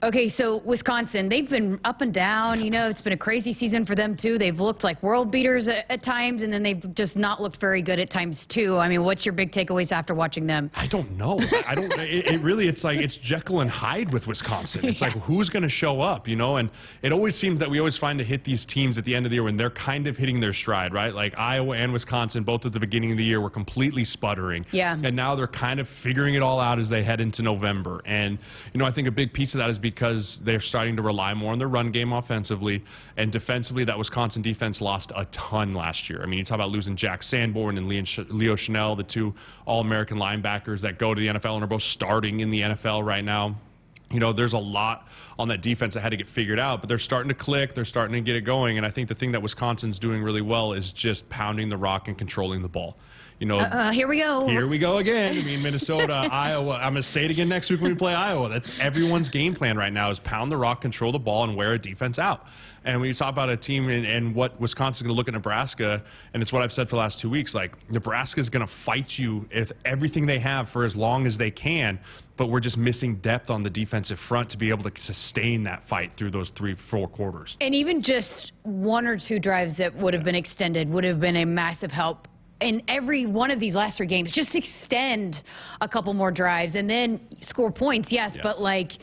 Okay, 0.03 0.27
so 0.27 0.58
Wisconsin, 0.58 1.29
they've 1.29 1.50
been 1.50 1.79
up 1.86 2.01
and 2.01 2.13
down. 2.13 2.60
You 2.60 2.70
know, 2.70 2.89
it's 2.89 3.00
been 3.00 3.13
a 3.13 3.17
crazy 3.17 3.53
season 3.53 3.86
for 3.86 3.96
them, 3.96 4.17
too. 4.17 4.38
They've 4.38 4.60
looked 4.60 4.84
like 4.84 5.01
world 5.01 5.32
beaters 5.32 5.70
at, 5.70 5.86
at, 5.89 6.03
times, 6.03 6.41
and 6.41 6.51
then 6.51 6.62
they've 6.62 6.93
just 6.93 7.15
not 7.15 7.41
looked 7.41 7.55
very 7.55 7.82
good 7.82 8.00
at 8.00 8.10
times, 8.10 8.46
too. 8.46 8.77
I 8.77 8.89
mean, 8.89 9.05
what's 9.05 9.25
your 9.25 9.32
big 9.32 9.53
takeaways 9.53 9.93
after 9.93 10.13
watching 10.13 10.46
them? 10.46 10.72
I 10.75 10.88
don't 10.88 11.10
know. 11.17 11.39
I 11.65 11.74
don't, 11.74 11.89
it, 11.93 12.25
it, 12.25 12.41
really, 12.41 12.67
it's 12.67 12.84
like, 12.84 13.00
it's 13.00 13.15
Jekyll 13.15 13.62
and 13.62 13.72
Hyde 13.72 14.12
with 14.12 14.27
Wisconsin. 14.27 14.84
It's 14.84 15.00
yeah. 15.01 15.08
like, 15.08 15.17
who's 15.20 15.50
going 15.50 15.63
to 15.63 15.70
show 15.70 16.01
up, 16.01 16.27
you 16.27 16.36
know? 16.36 16.58
And 16.58 16.70
it 17.01 17.13
always 17.13 17.38
seems 17.38 17.62
that 17.62 17.70
we 17.70 17.79
always 17.79 17.96
find 17.96 18.20
to 18.20 18.25
hit 18.25 18.43
these 18.43 18.65
teams 18.65 18.98
at 18.98 19.05
the 19.05 19.15
end 19.15 19.25
of 19.25 19.29
the 19.29 19.38
year 19.38 19.43
when 19.43 19.55
they're 19.55 19.70
kind 19.70 20.08
of 20.08 20.17
hitting 20.17 20.41
their 20.41 20.53
stride, 20.53 20.93
right? 20.93 21.15
Like 21.15 21.38
Iowa 21.38 21.77
and 21.77 21.93
Wisconsin, 21.93 22.02
both 22.05 22.65
at 22.65 22.74
the 22.74 22.79
beginning 22.79 23.12
of 23.12 23.17
the 23.17 23.24
year, 23.24 23.41
were 23.41 23.50
completely 23.50 24.03
sputtering. 24.03 24.65
Yeah. 24.72 24.98
And 25.01 25.15
now 25.15 25.36
they're 25.36 25.48
kind 25.48 25.79
of 25.79 25.88
figuring 25.88 26.36
it 26.36 26.41
all 26.41 26.60
out 26.60 26.79
as 26.79 26.89
they 26.89 27.03
head 27.03 27.22
into 27.22 27.43
November. 27.43 28.01
And, 28.05 28.38
you 28.74 28.77
know, 28.77 28.86
I 28.86 28.91
think 28.91 29.07
a 29.07 29.12
big 29.12 29.33
piece 29.33 29.53
of 29.53 29.60
that 29.60 29.69
is 29.69 29.79
because 29.79 30.38
they're 30.38 30.60
starting 30.60 30.95
to 30.98 31.01
rely 31.01 31.33
more 31.33 31.51
on 31.51 31.60
their 31.60 31.67
run 31.67 31.91
game 31.91 32.13
offensively. 32.13 32.83
And 33.17 33.31
defensively, 33.31 33.83
that 33.86 33.98
Wisconsin 33.98 34.41
defense 34.41 34.81
lost 34.81 35.12
a 35.15 35.25
ton 35.25 35.74
last 35.74 36.10
year. 36.10 36.22
I 36.24 36.25
mean, 36.25 36.39
you 36.39 36.45
talk 36.45 36.55
about 36.55 36.72
losing 36.72 36.95
Jack 36.95 37.24
Sanborn 37.24 37.77
and 37.77 37.88
Leo 37.88 38.03
Chenal, 38.03 38.98
the 38.98 39.03
two 39.03 39.33
All 39.65 39.81
American 39.81 40.17
linebackers 40.17 40.81
that 40.81 40.98
go 40.98 41.13
to 41.13 41.19
the 41.19 41.27
NFL 41.27 41.55
and 41.55 41.63
are 41.63 41.67
both 41.67 41.83
starting 41.83 42.39
in 42.39 42.50
the 42.50 42.62
NFL 42.62 43.05
right 43.05 43.24
now 43.24 43.55
you 44.13 44.20
know, 44.20 44.32
there's 44.32 44.53
a 44.53 44.60
lot 44.60 45.08
on 45.39 45.48
that 45.48 45.62
defense 45.62 45.96
that 45.96 46.01
had 46.01 46.10
to 46.10 46.17
get 46.17 46.27
figured 46.27 46.60
out, 46.60 46.82
but 46.82 46.88
they're 46.88 47.00
starting 47.00 47.29
to 47.29 47.36
click. 47.36 47.74
They're 47.74 47.84
starting 47.84 48.13
to 48.13 48.22
get 48.22 48.36
it 48.36 48.41
going. 48.41 48.77
And 48.77 48.86
I 48.86 48.91
think 48.91 49.10
the 49.10 49.15
thing 49.15 49.32
that 49.32 49.41
Wisconsin's 49.41 49.98
doing 49.98 50.22
really 50.22 50.41
well 50.41 50.74
is 50.74 50.93
just 50.93 51.27
pounding 51.29 51.70
the 51.70 51.77
rock 51.77 52.08
and 52.08 52.17
controlling 52.17 52.62
the 52.62 52.70
ball 52.70 52.96
you 53.40 53.46
know, 53.46 53.60
uh, 53.60 53.92
here 53.92 54.08
we 54.08 54.18
go. 54.18 54.48
Here 54.48 54.68
we 54.68 54.78
go 54.78 54.98
again. 54.98 55.38
I 55.38 55.42
mean, 55.42 55.62
Minnesota, 55.62 56.13
Iowa. 56.32 56.75
I'm 56.75 56.94
going 56.94 56.96
to 56.96 57.04
say 57.04 57.25
it 57.25 57.32
again 57.32 57.50
next 57.50 57.70
week 57.70 57.82
when 57.82 57.92
we 57.92 57.98
play 57.98 58.13
Iowa. 58.13 58.50
That's 58.50 58.72
everyone's 58.80 59.30
game 59.30 59.54
plan 59.56 59.78
right 59.78 59.92
now 59.92 60.10
is 60.10 60.20
pound 60.20 60.52
the 60.52 60.58
rock, 60.58 60.82
control 60.82 61.12
the 61.12 61.20
ball, 61.20 61.44
and 61.44 61.56
wear 61.56 61.74
a 61.74 61.80
defense 61.80 62.20
out. 62.20 62.48
And 62.86 63.00
when 63.00 63.08
you 63.08 63.13
talk 63.13 63.30
about 63.30 63.50
a 63.50 63.56
team 63.56 63.88
and, 63.88 64.06
and 64.06 64.36
what 64.36 64.60
Wisconsin's 64.60 65.04
going 65.04 65.13
to 65.13 65.18
look 65.18 65.28
at 65.28 65.34
Nebraska, 65.34 66.04
and 66.34 66.44
it's 66.44 66.52
what 66.52 66.62
I've 66.62 66.74
said 66.74 66.90
for 66.90 66.96
the 66.96 67.00
last 67.00 67.20
two 67.20 67.30
weeks, 67.30 67.56
like 67.56 67.90
Nebraska's 67.90 68.50
going 68.50 68.66
to 68.66 68.72
fight 68.72 69.18
you 69.18 69.48
if 69.52 69.72
everything 69.86 70.25
they 70.25 70.40
have 70.40 70.70
for 70.70 70.84
as 70.84 70.96
long 70.96 71.25
as 71.25 71.38
they 71.38 71.50
can, 71.50 72.00
but 72.36 72.48
we're 72.48 72.60
just 72.60 72.78
missing 72.78 73.16
depth 73.16 73.50
on 73.50 73.63
the 73.63 73.70
defensive 73.70 74.20
front 74.20 74.50
to 74.50 74.58
be 74.58 74.70
able 74.70 74.90
to 74.90 75.02
sustain 75.02 75.63
that 75.63 75.84
fight 75.84 76.13
through 76.16 76.32
those 76.32 76.50
three, 76.50 76.75
four 76.75 77.08
quarters. 77.08 77.56
And 77.62 77.74
even 77.74 78.02
just 78.02 78.52
one 78.63 79.08
or 79.08 79.18
two 79.18 79.40
drives 79.40 79.78
that 79.78 79.96
would 79.96 80.13
have 80.13 80.24
been 80.24 80.36
extended 80.36 80.90
would 80.90 81.04
have 81.06 81.20
been 81.20 81.38
a 81.38 81.46
massive 81.46 81.92
help 81.92 82.28
in 82.63 82.82
every 82.88 83.25
one 83.25 83.51
of 83.51 83.60
these 83.60 83.75
last 83.75 83.98
three 83.98 84.08
games, 84.08 84.32
just 84.32 84.55
extend 84.55 85.43
a 85.82 85.88
couple 85.88 86.13
more 86.13 86.32
drives 86.32 86.75
and 86.75 86.89
then 86.89 87.20
score 87.41 87.72
points, 87.72 88.12
yes, 88.12 88.36
yeah. 88.36 88.41
but 88.41 88.62
like 88.62 88.93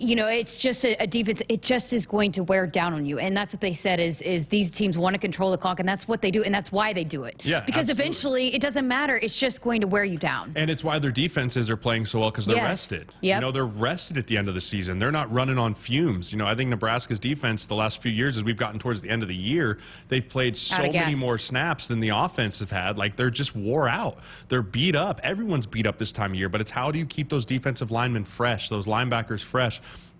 you 0.00 0.16
know, 0.16 0.26
it's 0.26 0.58
just 0.58 0.84
a, 0.84 1.00
a, 1.00 1.06
defense. 1.06 1.40
It 1.48 1.62
just 1.62 1.92
is 1.92 2.04
going 2.04 2.32
to 2.32 2.42
wear 2.42 2.66
down 2.66 2.94
on 2.94 3.06
you, 3.06 3.20
and 3.20 3.36
that's 3.36 3.54
what 3.54 3.60
they 3.60 3.72
said. 3.72 4.00
Is 4.00 4.20
is 4.22 4.46
these 4.46 4.72
teams 4.72 4.98
want 4.98 5.14
to 5.14 5.20
control 5.20 5.52
the 5.52 5.58
clock, 5.58 5.78
and 5.78 5.88
that's 5.88 6.08
what 6.08 6.20
they 6.20 6.32
do, 6.32 6.42
and 6.42 6.52
that's 6.52 6.72
why 6.72 6.92
they 6.92 7.04
do 7.04 7.24
it. 7.24 7.40
Yeah, 7.44 7.60
because 7.60 7.88
absolutely. 7.88 8.02
eventually 8.02 8.54
it 8.54 8.60
doesn't 8.60 8.88
matter. 8.88 9.16
It's 9.16 9.38
just 9.38 9.62
going 9.62 9.80
to 9.82 9.86
wear 9.86 10.04
you 10.04 10.18
down. 10.18 10.52
And 10.56 10.68
it's 10.68 10.82
why 10.82 10.98
their 10.98 11.12
defenses 11.12 11.70
are 11.70 11.76
playing 11.76 12.06
so 12.06 12.18
well 12.18 12.30
because 12.32 12.46
they're 12.46 12.56
yes. 12.56 12.68
rested. 12.68 13.12
Yep. 13.20 13.36
You 13.36 13.40
know, 13.40 13.52
they're 13.52 13.66
rested 13.66 14.18
at 14.18 14.26
the 14.26 14.36
end 14.36 14.48
of 14.48 14.56
the 14.56 14.60
season. 14.60 14.98
They're 14.98 15.12
not 15.12 15.32
running 15.32 15.58
on 15.58 15.74
fumes. 15.74 16.32
You 16.32 16.38
know, 16.38 16.46
I 16.46 16.56
think 16.56 16.70
Nebraska's 16.70 17.20
defense 17.20 17.64
the 17.64 17.76
last 17.76 18.02
few 18.02 18.10
years, 18.10 18.36
as 18.36 18.42
we've 18.42 18.56
gotten 18.56 18.80
towards 18.80 19.00
the 19.00 19.08
end 19.08 19.22
of 19.22 19.28
the 19.28 19.36
year, 19.36 19.78
they've 20.08 20.28
played 20.28 20.56
so 20.56 20.90
many 20.90 21.14
more 21.14 21.38
snaps 21.38 21.86
than 21.86 22.00
the 22.00 22.08
offense 22.08 22.58
have 22.58 22.72
had. 22.72 22.98
Like 22.98 23.14
they're 23.14 23.30
just 23.30 23.54
wore 23.54 23.88
out. 23.88 24.18
They're 24.48 24.60
beat 24.60 24.96
up. 24.96 25.20
Everyone's 25.22 25.66
beat 25.66 25.86
up 25.86 25.98
this 25.98 26.10
time 26.10 26.32
of 26.32 26.36
year. 26.36 26.48
But 26.48 26.60
it's 26.60 26.72
how 26.72 26.90
do 26.90 26.98
you 26.98 27.06
keep 27.06 27.28
those 27.28 27.44
defensive 27.44 27.92
linemen 27.92 28.24
fresh, 28.24 28.68
those 28.68 28.86
linebackers 28.86 29.44
fresh? 29.44 29.67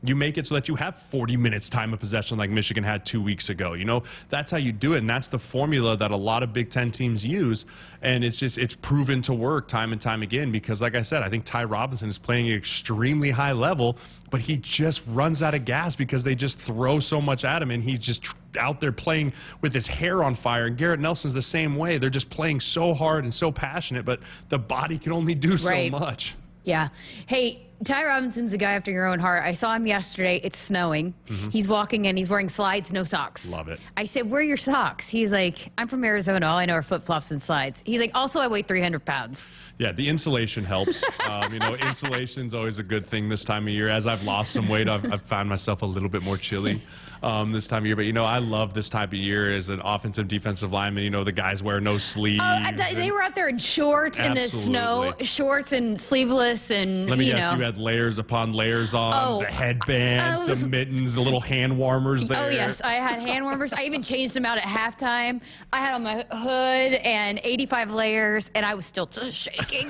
You 0.03 0.15
make 0.15 0.39
it 0.39 0.47
so 0.47 0.55
that 0.55 0.69
you 0.69 0.77
have 0.77 0.97
40 1.11 1.37
minutes 1.37 1.69
time 1.69 1.93
of 1.93 1.99
possession 1.99 2.39
like 2.39 2.51
Michigan 2.51 2.85
had 2.85 3.05
two 3.05 3.21
weeks 3.21 3.49
ago. 3.49 3.73
You 3.73 3.85
know, 3.85 4.05
that's 4.29 4.51
how 4.51 4.57
you 4.57 4.71
do 4.71 4.95
it. 4.95 4.99
And 4.99 5.11
that's 5.11 5.29
the 5.29 5.39
formula 5.39 5.97
that 5.97 6.13
a 6.13 6.17
lot 6.17 6.43
of 6.43 6.53
Big 6.53 6.71
Ten 6.71 6.93
teams 6.93 7.27
use. 7.27 7.67
And 8.01 8.23
it's 8.23 8.39
just, 8.39 8.59
it's 8.59 8.75
proven 8.75 9.23
to 9.23 9.35
work 9.35 9.67
time 9.67 9.93
and 9.93 10.01
time 10.01 10.23
again 10.23 10.53
because, 10.53 10.81
like 10.81 10.95
I 10.95 11.03
said, 11.03 11.23
I 11.23 11.29
think 11.29 11.45
Ty 11.45 11.65
Robinson 11.65 12.09
is 12.09 12.17
playing 12.17 12.49
at 12.49 12.57
extremely 12.57 13.31
high 13.31 13.53
level, 13.53 13.99
but 14.31 14.41
he 14.41 14.57
just 14.57 15.03
runs 15.09 15.43
out 15.43 15.55
of 15.55 15.65
gas 15.65 15.97
because 15.97 16.23
they 16.23 16.37
just 16.37 16.61
throw 16.61 17.01
so 17.01 17.21
much 17.21 17.45
at 17.45 17.61
him 17.61 17.73
and 17.73 17.83
he's 17.83 17.99
just 17.99 18.25
out 18.59 18.81
there 18.81 18.93
playing 18.93 19.33
with 19.63 19.75
his 19.75 19.89
hair 19.89 20.23
on 20.23 20.37
fire. 20.37 20.67
And 20.67 20.77
Garrett 20.77 21.01
Nelson's 21.01 21.35
the 21.35 21.43
same 21.43 21.75
way. 21.75 21.99
They're 21.99 22.09
just 22.09 22.31
playing 22.31 22.61
so 22.61 22.95
hard 22.95 23.25
and 23.25 23.35
so 23.35 23.51
passionate, 23.51 24.05
but 24.05 24.21
the 24.49 24.59
body 24.59 24.97
can 24.97 25.13
only 25.13 25.35
do 25.35 25.57
so 25.57 25.71
right. 25.71 25.91
much. 25.91 26.37
Yeah. 26.63 26.91
Hey, 27.27 27.68
Ty 27.85 28.05
Robinson's 28.05 28.53
a 28.53 28.59
guy 28.59 28.73
after 28.73 28.91
your 28.91 29.07
own 29.07 29.19
heart. 29.19 29.45
I 29.45 29.53
saw 29.53 29.75
him 29.75 29.87
yesterday. 29.87 30.41
It's 30.43 30.59
snowing. 30.59 31.15
Mm-hmm. 31.27 31.51
He's 31.51 31.69
walking 31.69 32.07
and 32.07 32.19
He's 32.19 32.29
wearing 32.29 32.49
slides, 32.49 32.93
no 32.93 33.05
socks. 33.05 33.51
Love 33.53 33.69
it. 33.69 33.81
I 33.97 34.05
said, 34.05 34.31
"Where 34.31 34.41
are 34.41 34.45
your 34.45 34.57
socks?" 34.57 35.09
He's 35.09 35.31
like, 35.33 35.71
"I'm 35.79 35.87
from 35.87 36.05
Arizona. 36.05 36.47
All 36.47 36.59
I 36.59 36.67
know 36.67 36.75
are 36.75 36.83
flip 36.83 37.03
flops 37.03 37.31
and 37.31 37.41
slides." 37.41 37.83
He's 37.87 38.01
like, 38.01 38.11
"Also, 38.15 38.41
I 38.41 38.49
weigh 38.49 38.63
300 38.63 39.05
pounds." 39.05 39.55
Yeah, 39.79 39.93
the 39.93 40.09
insulation 40.09 40.65
helps. 40.65 41.05
um, 41.29 41.53
you 41.53 41.61
know, 41.61 41.77
insulation's 41.77 42.53
always 42.53 42.81
a 42.81 42.83
good 42.83 43.07
thing 43.07 43.29
this 43.29 43.45
time 43.45 43.69
of 43.69 43.73
year. 43.73 43.89
As 43.89 44.07
I've 44.07 44.25
lost 44.25 44.53
some 44.53 44.69
weight, 44.69 44.89
I've, 44.89 45.13
I've 45.13 45.23
found 45.23 45.49
myself 45.49 45.83
a 45.83 45.87
little 45.87 46.09
bit 46.09 46.23
more 46.23 46.37
chilly 46.37 46.83
um, 47.23 47.53
this 47.53 47.67
time 47.67 47.83
of 47.83 47.87
year. 47.87 47.97
But 47.97 48.07
you 48.07 48.13
know, 48.13 48.25
I 48.25 48.39
love 48.39 48.75
this 48.75 48.89
type 48.89 49.11
of 49.11 49.19
year 49.19 49.53
as 49.53 49.69
an 49.69 49.81
offensive 49.85 50.29
defensive 50.29 50.73
lineman. 50.73 51.05
You 51.05 51.11
know, 51.11 51.25
the 51.25 51.33
guys 51.33 51.63
wear 51.63 51.81
no 51.81 51.99
sleeves. 51.99 52.43
Oh, 52.45 52.71
th- 52.77 52.95
they 52.95 53.11
were 53.11 53.23
out 53.23 53.35
there 53.35 53.49
in 53.49 53.59
shorts 53.59 54.21
in 54.21 54.35
the 54.35 54.49
snow, 54.49 55.15
shorts 55.21 55.73
and 55.73 56.01
sleeveless, 56.01 56.71
and 56.71 57.09
let 57.09 57.19
me 57.19 57.27
you 57.27 57.33
guess, 57.33 57.51
know. 57.51 57.59
you 57.59 57.65
had 57.65 57.79
layers 57.79 58.19
upon 58.19 58.53
layers 58.53 58.95
on 58.95 59.13
oh, 59.15 59.41
the 59.41 59.47
headbands, 59.47 60.49
was, 60.49 60.63
the 60.63 60.69
mittens, 60.69 61.15
the 61.15 61.21
little 61.21 61.41
hand 61.41 61.77
warmers 61.77 62.27
there. 62.27 62.45
Oh 62.45 62.49
yes, 62.49 62.81
I 62.83 62.95
had 62.95 63.21
hand 63.21 63.45
warmers. 63.45 63.73
I 63.73 63.83
even 63.83 64.03
changed 64.03 64.35
them 64.35 64.47
out 64.47 64.59
at 64.59 64.65
halftime. 64.65 65.41
I 65.73 65.79
had 65.79 65.95
on 65.95 66.03
my 66.03 66.25
hood 66.31 66.95
and 66.95 67.41
85 67.43 67.91
layers, 67.91 68.51
and 68.55 68.65
I 68.65 68.75
was 68.75 68.87
still 68.87 69.07
just 69.07 69.37
shaking. 69.37 69.89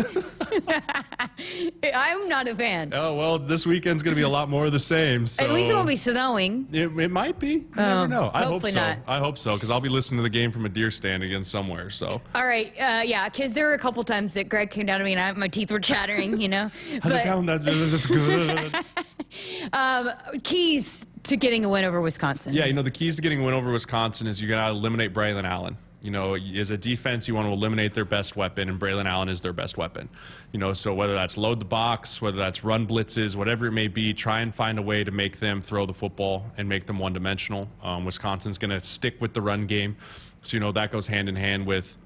I'm 1.95 2.29
not 2.29 2.49
a 2.49 2.55
fan. 2.55 2.93
Oh 2.95 3.15
well, 3.15 3.39
this 3.39 3.67
weekend's 3.67 4.03
going 4.03 4.15
to 4.15 4.19
be 4.19 4.25
a 4.25 4.29
lot 4.29 4.49
more 4.49 4.67
of 4.67 4.73
the 4.73 4.81
same. 4.81 5.27
So. 5.27 5.45
At 5.45 5.51
least 5.51 5.71
it 5.71 5.75
won't 5.75 5.89
be 5.89 5.97
snowing. 5.97 6.69
It, 6.73 6.97
it 6.99 7.11
might 7.19 7.39
be. 7.39 7.49
You 7.49 7.67
oh, 7.77 7.85
never 7.85 8.09
know. 8.09 8.31
I 8.33 8.45
hope 8.45 8.65
so. 8.65 8.79
Not. 8.79 8.99
I 9.09 9.19
hope 9.19 9.39
so 9.39 9.55
because 9.55 9.71
I'll 9.71 9.81
be 9.81 9.89
listening 9.89 10.19
to 10.19 10.23
the 10.23 10.31
game 10.31 10.53
from 10.53 10.65
a 10.67 10.69
deer 10.69 10.91
stand 10.91 11.25
again 11.25 11.43
somewhere. 11.43 11.91
So. 11.91 12.23
All 12.35 12.47
right. 12.47 12.73
Uh, 12.79 13.03
yeah, 13.05 13.29
because 13.29 13.53
there 13.53 13.67
were 13.67 13.75
a 13.75 13.79
couple 13.79 14.05
times 14.05 14.35
that 14.35 14.49
Greg 14.49 14.71
came 14.71 14.87
down 14.87 15.01
to 15.01 15.05
me 15.05 15.15
and 15.15 15.21
I, 15.21 15.33
my 15.33 15.49
teeth 15.49 15.73
were 15.73 15.81
chattering. 15.81 16.41
You 16.41 16.49
know. 16.49 16.71
How's 17.03 17.13
it 17.13 17.25
down? 17.25 17.47
That, 17.47 17.65
that's 17.65 18.07
good. 18.07 18.85
um, 19.73 20.13
keys 20.45 21.07
to 21.25 21.37
getting 21.37 21.65
a 21.65 21.69
win 21.69 21.85
over 21.85 22.01
Wisconsin. 22.01 22.53
Yeah, 22.53 22.67
you 22.67 22.73
know 22.73 22.83
the 22.83 22.91
keys 22.91 23.17
to 23.17 23.23
getting 23.23 23.41
a 23.41 23.45
win 23.45 23.55
over 23.55 23.73
Wisconsin 23.73 24.29
is 24.29 24.41
you 24.41 24.49
got 24.49 24.67
to 24.67 24.71
eliminate 24.71 25.13
Braylon 25.13 25.45
Allen. 25.45 25.77
You 26.01 26.13
know, 26.13 26.35
as 26.35 26.71
a 26.71 26.79
defense, 26.79 27.27
you 27.27 27.35
want 27.35 27.49
to 27.49 27.53
eliminate 27.53 27.93
their 27.93 28.05
best 28.05 28.37
weapon, 28.37 28.69
and 28.69 28.79
Braylon 28.79 29.07
Allen 29.07 29.29
is 29.29 29.41
their 29.41 29.53
best 29.53 29.77
weapon. 29.77 30.09
You 30.53 30.61
know, 30.61 30.73
so 30.73 30.95
whether 30.95 31.15
that's 31.15 31.37
load 31.37 31.59
the 31.59 31.65
box, 31.65 32.23
whether 32.23 32.37
that's 32.37 32.63
run 32.63 32.87
blitzes, 32.87 33.35
whatever 33.35 33.67
it 33.67 33.73
may 33.73 33.89
be, 33.89 34.15
try 34.15 34.41
and 34.41 34.55
find 34.55 34.79
a 34.79 34.83
way 34.83 35.03
to 35.03 35.11
make 35.11 35.41
them 35.41 35.61
throw 35.61 35.87
the 35.87 35.95
football 35.95 36.47
and 36.57 36.69
make 36.69 36.87
them 36.87 37.01
one 37.01 37.15
dimensional. 37.15 37.69
Um, 37.83 38.05
Wisconsin's 38.05 38.59
going 38.59 38.71
to 38.71 38.81
stick 38.81 39.21
with 39.21 39.35
the 39.35 39.43
run 39.43 39.67
game. 39.67 39.97
So, 40.43 40.57
you 40.57 40.61
know, 40.61 40.71
that 40.71 40.93
goes 40.93 41.09
hand 41.09 41.29
in 41.29 41.35
hand 41.35 41.67
with 41.67 41.97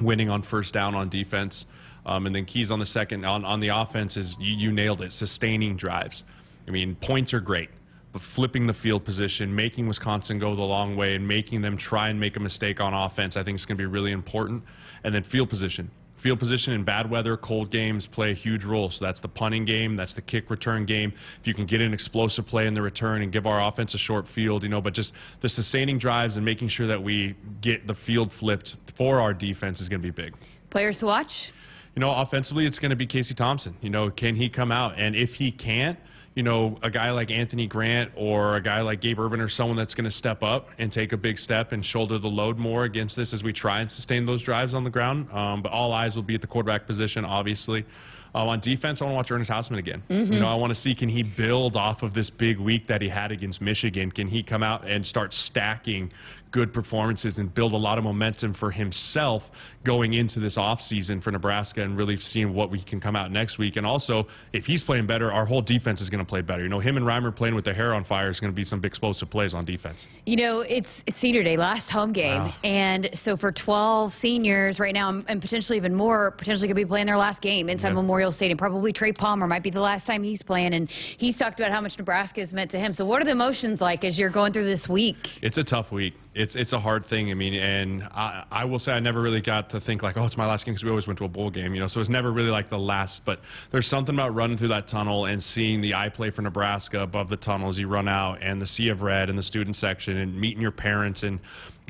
winning 0.00 0.30
on 0.30 0.40
first 0.40 0.72
down 0.72 0.94
on 0.94 1.10
defense. 1.10 1.66
Um, 2.06 2.24
and 2.24 2.34
then 2.34 2.46
keys 2.46 2.70
on 2.70 2.78
the 2.78 2.86
second, 2.86 3.26
on, 3.26 3.44
on 3.44 3.60
the 3.60 3.68
offense 3.68 4.16
is 4.16 4.36
you, 4.38 4.54
you 4.54 4.72
nailed 4.72 5.02
it, 5.02 5.12
sustaining 5.12 5.76
drives. 5.76 6.24
I 6.66 6.70
mean, 6.70 6.94
points 6.94 7.34
are 7.34 7.40
great 7.40 7.68
flipping 8.18 8.66
the 8.66 8.74
field 8.74 9.04
position, 9.04 9.54
making 9.54 9.86
Wisconsin 9.88 10.38
go 10.38 10.54
the 10.54 10.62
long 10.62 10.96
way, 10.96 11.14
and 11.14 11.26
making 11.26 11.62
them 11.62 11.76
try 11.76 12.08
and 12.08 12.18
make 12.18 12.36
a 12.36 12.40
mistake 12.40 12.80
on 12.80 12.94
offense, 12.94 13.36
I 13.36 13.42
think 13.42 13.56
is 13.56 13.66
going 13.66 13.76
to 13.76 13.82
be 13.82 13.86
really 13.86 14.12
important. 14.12 14.64
And 15.04 15.14
then 15.14 15.22
field 15.22 15.48
position. 15.48 15.90
Field 16.16 16.38
position 16.38 16.72
in 16.72 16.82
bad 16.82 17.10
weather, 17.10 17.36
cold 17.36 17.70
games 17.70 18.06
play 18.06 18.30
a 18.30 18.34
huge 18.34 18.64
role. 18.64 18.88
So 18.90 19.04
that's 19.04 19.20
the 19.20 19.28
punting 19.28 19.66
game, 19.66 19.96
that's 19.96 20.14
the 20.14 20.22
kick 20.22 20.50
return 20.50 20.86
game. 20.86 21.12
If 21.40 21.46
you 21.46 21.52
can 21.52 21.66
get 21.66 21.82
an 21.82 21.92
explosive 21.92 22.46
play 22.46 22.66
in 22.66 22.74
the 22.74 22.80
return 22.80 23.20
and 23.20 23.30
give 23.30 23.46
our 23.46 23.62
offense 23.62 23.92
a 23.94 23.98
short 23.98 24.26
field, 24.26 24.62
you 24.62 24.70
know, 24.70 24.80
but 24.80 24.94
just 24.94 25.12
the 25.40 25.48
sustaining 25.48 25.98
drives 25.98 26.36
and 26.36 26.44
making 26.44 26.68
sure 26.68 26.86
that 26.86 27.02
we 27.02 27.36
get 27.60 27.86
the 27.86 27.94
field 27.94 28.32
flipped 28.32 28.76
for 28.94 29.20
our 29.20 29.34
defense 29.34 29.80
is 29.80 29.88
going 29.88 30.00
to 30.00 30.02
be 30.02 30.10
big. 30.10 30.34
Players 30.70 30.98
to 30.98 31.06
watch? 31.06 31.52
You 31.94 32.00
know, 32.00 32.12
offensively, 32.12 32.66
it's 32.66 32.78
going 32.78 32.90
to 32.90 32.96
be 32.96 33.06
Casey 33.06 33.34
Thompson. 33.34 33.76
You 33.80 33.90
know, 33.90 34.10
can 34.10 34.36
he 34.36 34.48
come 34.48 34.72
out? 34.72 34.94
And 34.96 35.14
if 35.14 35.34
he 35.34 35.50
can't, 35.52 35.98
you 36.36 36.42
know, 36.42 36.76
a 36.82 36.90
guy 36.90 37.10
like 37.12 37.30
Anthony 37.30 37.66
Grant 37.66 38.12
or 38.14 38.56
a 38.56 38.60
guy 38.60 38.82
like 38.82 39.00
Gabe 39.00 39.18
Ervin 39.18 39.40
or 39.40 39.48
someone 39.48 39.76
that's 39.76 39.94
going 39.94 40.04
to 40.04 40.10
step 40.10 40.42
up 40.42 40.68
and 40.78 40.92
take 40.92 41.12
a 41.12 41.16
big 41.16 41.38
step 41.38 41.72
and 41.72 41.82
shoulder 41.82 42.18
the 42.18 42.28
load 42.28 42.58
more 42.58 42.84
against 42.84 43.16
this 43.16 43.32
as 43.32 43.42
we 43.42 43.54
try 43.54 43.80
and 43.80 43.90
sustain 43.90 44.26
those 44.26 44.42
drives 44.42 44.74
on 44.74 44.84
the 44.84 44.90
ground. 44.90 45.30
Um, 45.32 45.62
but 45.62 45.72
all 45.72 45.92
eyes 45.92 46.14
will 46.14 46.22
be 46.22 46.34
at 46.34 46.42
the 46.42 46.46
quarterback 46.46 46.86
position, 46.86 47.24
obviously. 47.24 47.86
Um, 48.34 48.48
on 48.48 48.60
defense, 48.60 49.00
I 49.00 49.06
want 49.06 49.14
to 49.14 49.16
watch 49.16 49.30
Ernest 49.30 49.50
Hausmann 49.50 49.78
again. 49.78 50.02
Mm-hmm. 50.10 50.34
You 50.34 50.40
know, 50.40 50.48
I 50.48 50.56
want 50.56 50.70
to 50.70 50.74
see 50.74 50.94
can 50.94 51.08
he 51.08 51.22
build 51.22 51.74
off 51.74 52.02
of 52.02 52.12
this 52.12 52.28
big 52.28 52.58
week 52.58 52.86
that 52.88 53.00
he 53.00 53.08
had 53.08 53.32
against 53.32 53.62
Michigan? 53.62 54.12
Can 54.12 54.28
he 54.28 54.42
come 54.42 54.62
out 54.62 54.86
and 54.86 55.06
start 55.06 55.32
stacking 55.32 56.12
good 56.56 56.72
performances 56.72 57.36
and 57.36 57.52
build 57.52 57.74
a 57.74 57.76
lot 57.76 57.98
of 57.98 58.04
momentum 58.04 58.54
for 58.54 58.70
himself 58.70 59.50
going 59.84 60.14
into 60.14 60.40
this 60.40 60.56
offseason 60.56 61.20
for 61.20 61.30
Nebraska 61.30 61.82
and 61.82 61.98
really 61.98 62.16
seeing 62.16 62.54
what 62.54 62.70
we 62.70 62.78
can 62.78 62.98
come 62.98 63.14
out 63.14 63.30
next 63.30 63.58
week. 63.58 63.76
And 63.76 63.86
also, 63.86 64.26
if 64.54 64.64
he's 64.64 64.82
playing 64.82 65.06
better, 65.06 65.30
our 65.30 65.44
whole 65.44 65.60
defense 65.60 66.00
is 66.00 66.08
going 66.08 66.24
to 66.24 66.24
play 66.24 66.40
better. 66.40 66.62
You 66.62 66.70
know, 66.70 66.78
him 66.78 66.96
and 66.96 67.04
Reimer 67.04 67.36
playing 67.36 67.54
with 67.54 67.66
their 67.66 67.74
hair 67.74 67.92
on 67.92 68.04
fire 68.04 68.30
is 68.30 68.40
going 68.40 68.50
to 68.50 68.56
be 68.56 68.64
some 68.64 68.80
big 68.80 68.86
explosive 68.86 69.28
plays 69.28 69.52
on 69.52 69.66
defense. 69.66 70.08
You 70.24 70.36
know, 70.36 70.60
it's, 70.60 71.04
it's 71.06 71.18
senior 71.18 71.42
day, 71.42 71.58
last 71.58 71.90
home 71.90 72.14
game. 72.14 72.44
Wow. 72.44 72.54
And 72.64 73.10
so 73.12 73.36
for 73.36 73.52
12 73.52 74.14
seniors 74.14 74.80
right 74.80 74.94
now, 74.94 75.10
and 75.28 75.42
potentially 75.42 75.76
even 75.76 75.94
more, 75.94 76.30
potentially 76.30 76.68
could 76.68 76.76
be 76.76 76.86
playing 76.86 77.04
their 77.04 77.18
last 77.18 77.42
game 77.42 77.68
inside 77.68 77.88
yeah. 77.88 77.96
Memorial 77.96 78.32
Stadium. 78.32 78.56
Probably 78.56 78.94
Trey 78.94 79.12
Palmer 79.12 79.46
might 79.46 79.62
be 79.62 79.68
the 79.68 79.82
last 79.82 80.06
time 80.06 80.22
he's 80.22 80.42
playing. 80.42 80.72
And 80.72 80.90
he's 80.90 81.36
talked 81.36 81.60
about 81.60 81.70
how 81.70 81.82
much 81.82 81.98
Nebraska 81.98 82.40
has 82.40 82.54
meant 82.54 82.70
to 82.70 82.78
him. 82.78 82.94
So, 82.94 83.04
what 83.04 83.20
are 83.20 83.26
the 83.26 83.32
emotions 83.32 83.82
like 83.82 84.04
as 84.04 84.18
you're 84.18 84.30
going 84.30 84.54
through 84.54 84.64
this 84.64 84.88
week? 84.88 85.38
It's 85.42 85.58
a 85.58 85.64
tough 85.64 85.92
week 85.92 86.14
it's 86.36 86.54
it's 86.54 86.74
a 86.74 86.78
hard 86.78 87.06
thing. 87.06 87.30
I 87.30 87.34
mean, 87.34 87.54
and 87.54 88.02
I, 88.04 88.44
I 88.52 88.64
will 88.66 88.78
say 88.78 88.92
I 88.92 89.00
never 89.00 89.22
really 89.22 89.40
got 89.40 89.70
to 89.70 89.80
think 89.80 90.02
like, 90.02 90.18
oh, 90.18 90.26
it's 90.26 90.36
my 90.36 90.46
last 90.46 90.66
game 90.66 90.74
because 90.74 90.84
we 90.84 90.90
always 90.90 91.06
went 91.06 91.18
to 91.18 91.24
a 91.24 91.28
bowl 91.28 91.48
game, 91.50 91.74
you 91.74 91.80
know. 91.80 91.86
So 91.86 91.98
it's 91.98 92.10
never 92.10 92.30
really 92.30 92.50
like 92.50 92.68
the 92.68 92.78
last. 92.78 93.24
But 93.24 93.40
there's 93.70 93.86
something 93.86 94.14
about 94.14 94.34
running 94.34 94.58
through 94.58 94.68
that 94.68 94.86
tunnel 94.86 95.24
and 95.24 95.42
seeing 95.42 95.80
the 95.80 95.94
I 95.94 96.10
play 96.10 96.28
for 96.30 96.42
Nebraska 96.42 97.00
above 97.00 97.30
the 97.30 97.38
tunnel 97.38 97.70
as 97.70 97.78
you 97.78 97.88
run 97.88 98.06
out, 98.06 98.42
and 98.42 98.60
the 98.60 98.66
sea 98.66 98.90
of 98.90 99.00
red 99.00 99.30
in 99.30 99.36
the 99.36 99.42
student 99.42 99.76
section, 99.76 100.18
and 100.18 100.38
meeting 100.38 100.60
your 100.60 100.72
parents 100.72 101.22
and 101.22 101.40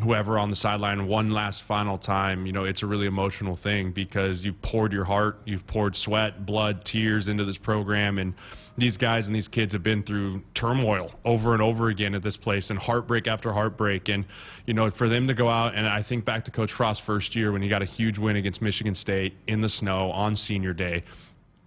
whoever 0.02 0.38
on 0.38 0.50
the 0.50 0.56
sideline 0.56 1.06
one 1.06 1.30
last 1.30 1.62
final 1.62 1.96
time. 1.96 2.44
You 2.46 2.52
know, 2.52 2.64
it's 2.64 2.82
a 2.82 2.86
really 2.86 3.06
emotional 3.06 3.56
thing 3.56 3.92
because 3.92 4.44
you've 4.44 4.60
poured 4.60 4.92
your 4.92 5.04
heart, 5.04 5.40
you've 5.46 5.66
poured 5.66 5.96
sweat, 5.96 6.44
blood, 6.44 6.84
tears 6.84 7.28
into 7.28 7.44
this 7.44 7.56
program, 7.56 8.18
and 8.18 8.34
these 8.76 8.98
guys 8.98 9.26
and 9.26 9.34
these 9.34 9.48
kids 9.48 9.72
have 9.72 9.82
been 9.82 10.02
through 10.02 10.42
turmoil 10.52 11.10
over 11.24 11.54
and 11.54 11.62
over 11.62 11.88
again 11.88 12.14
at 12.14 12.22
this 12.22 12.36
place 12.36 12.68
and 12.68 12.78
heartbreak 12.78 13.26
after 13.26 13.52
heartbreak. 13.52 14.10
And, 14.10 14.26
you 14.66 14.74
know, 14.74 14.90
for 14.90 15.08
them 15.08 15.28
to 15.28 15.34
go 15.34 15.48
out, 15.48 15.74
and 15.74 15.88
I 15.88 16.02
think 16.02 16.26
back 16.26 16.44
to 16.44 16.50
Coach 16.50 16.72
Frost's 16.72 17.02
first 17.02 17.34
year 17.34 17.52
when 17.52 17.62
he 17.62 17.68
got 17.70 17.80
a 17.80 17.86
huge 17.86 18.18
win 18.18 18.36
against 18.36 18.60
Michigan 18.60 18.94
State 18.94 19.34
in 19.46 19.62
the 19.62 19.68
snow 19.70 20.10
on 20.10 20.36
senior 20.36 20.74
day. 20.74 21.04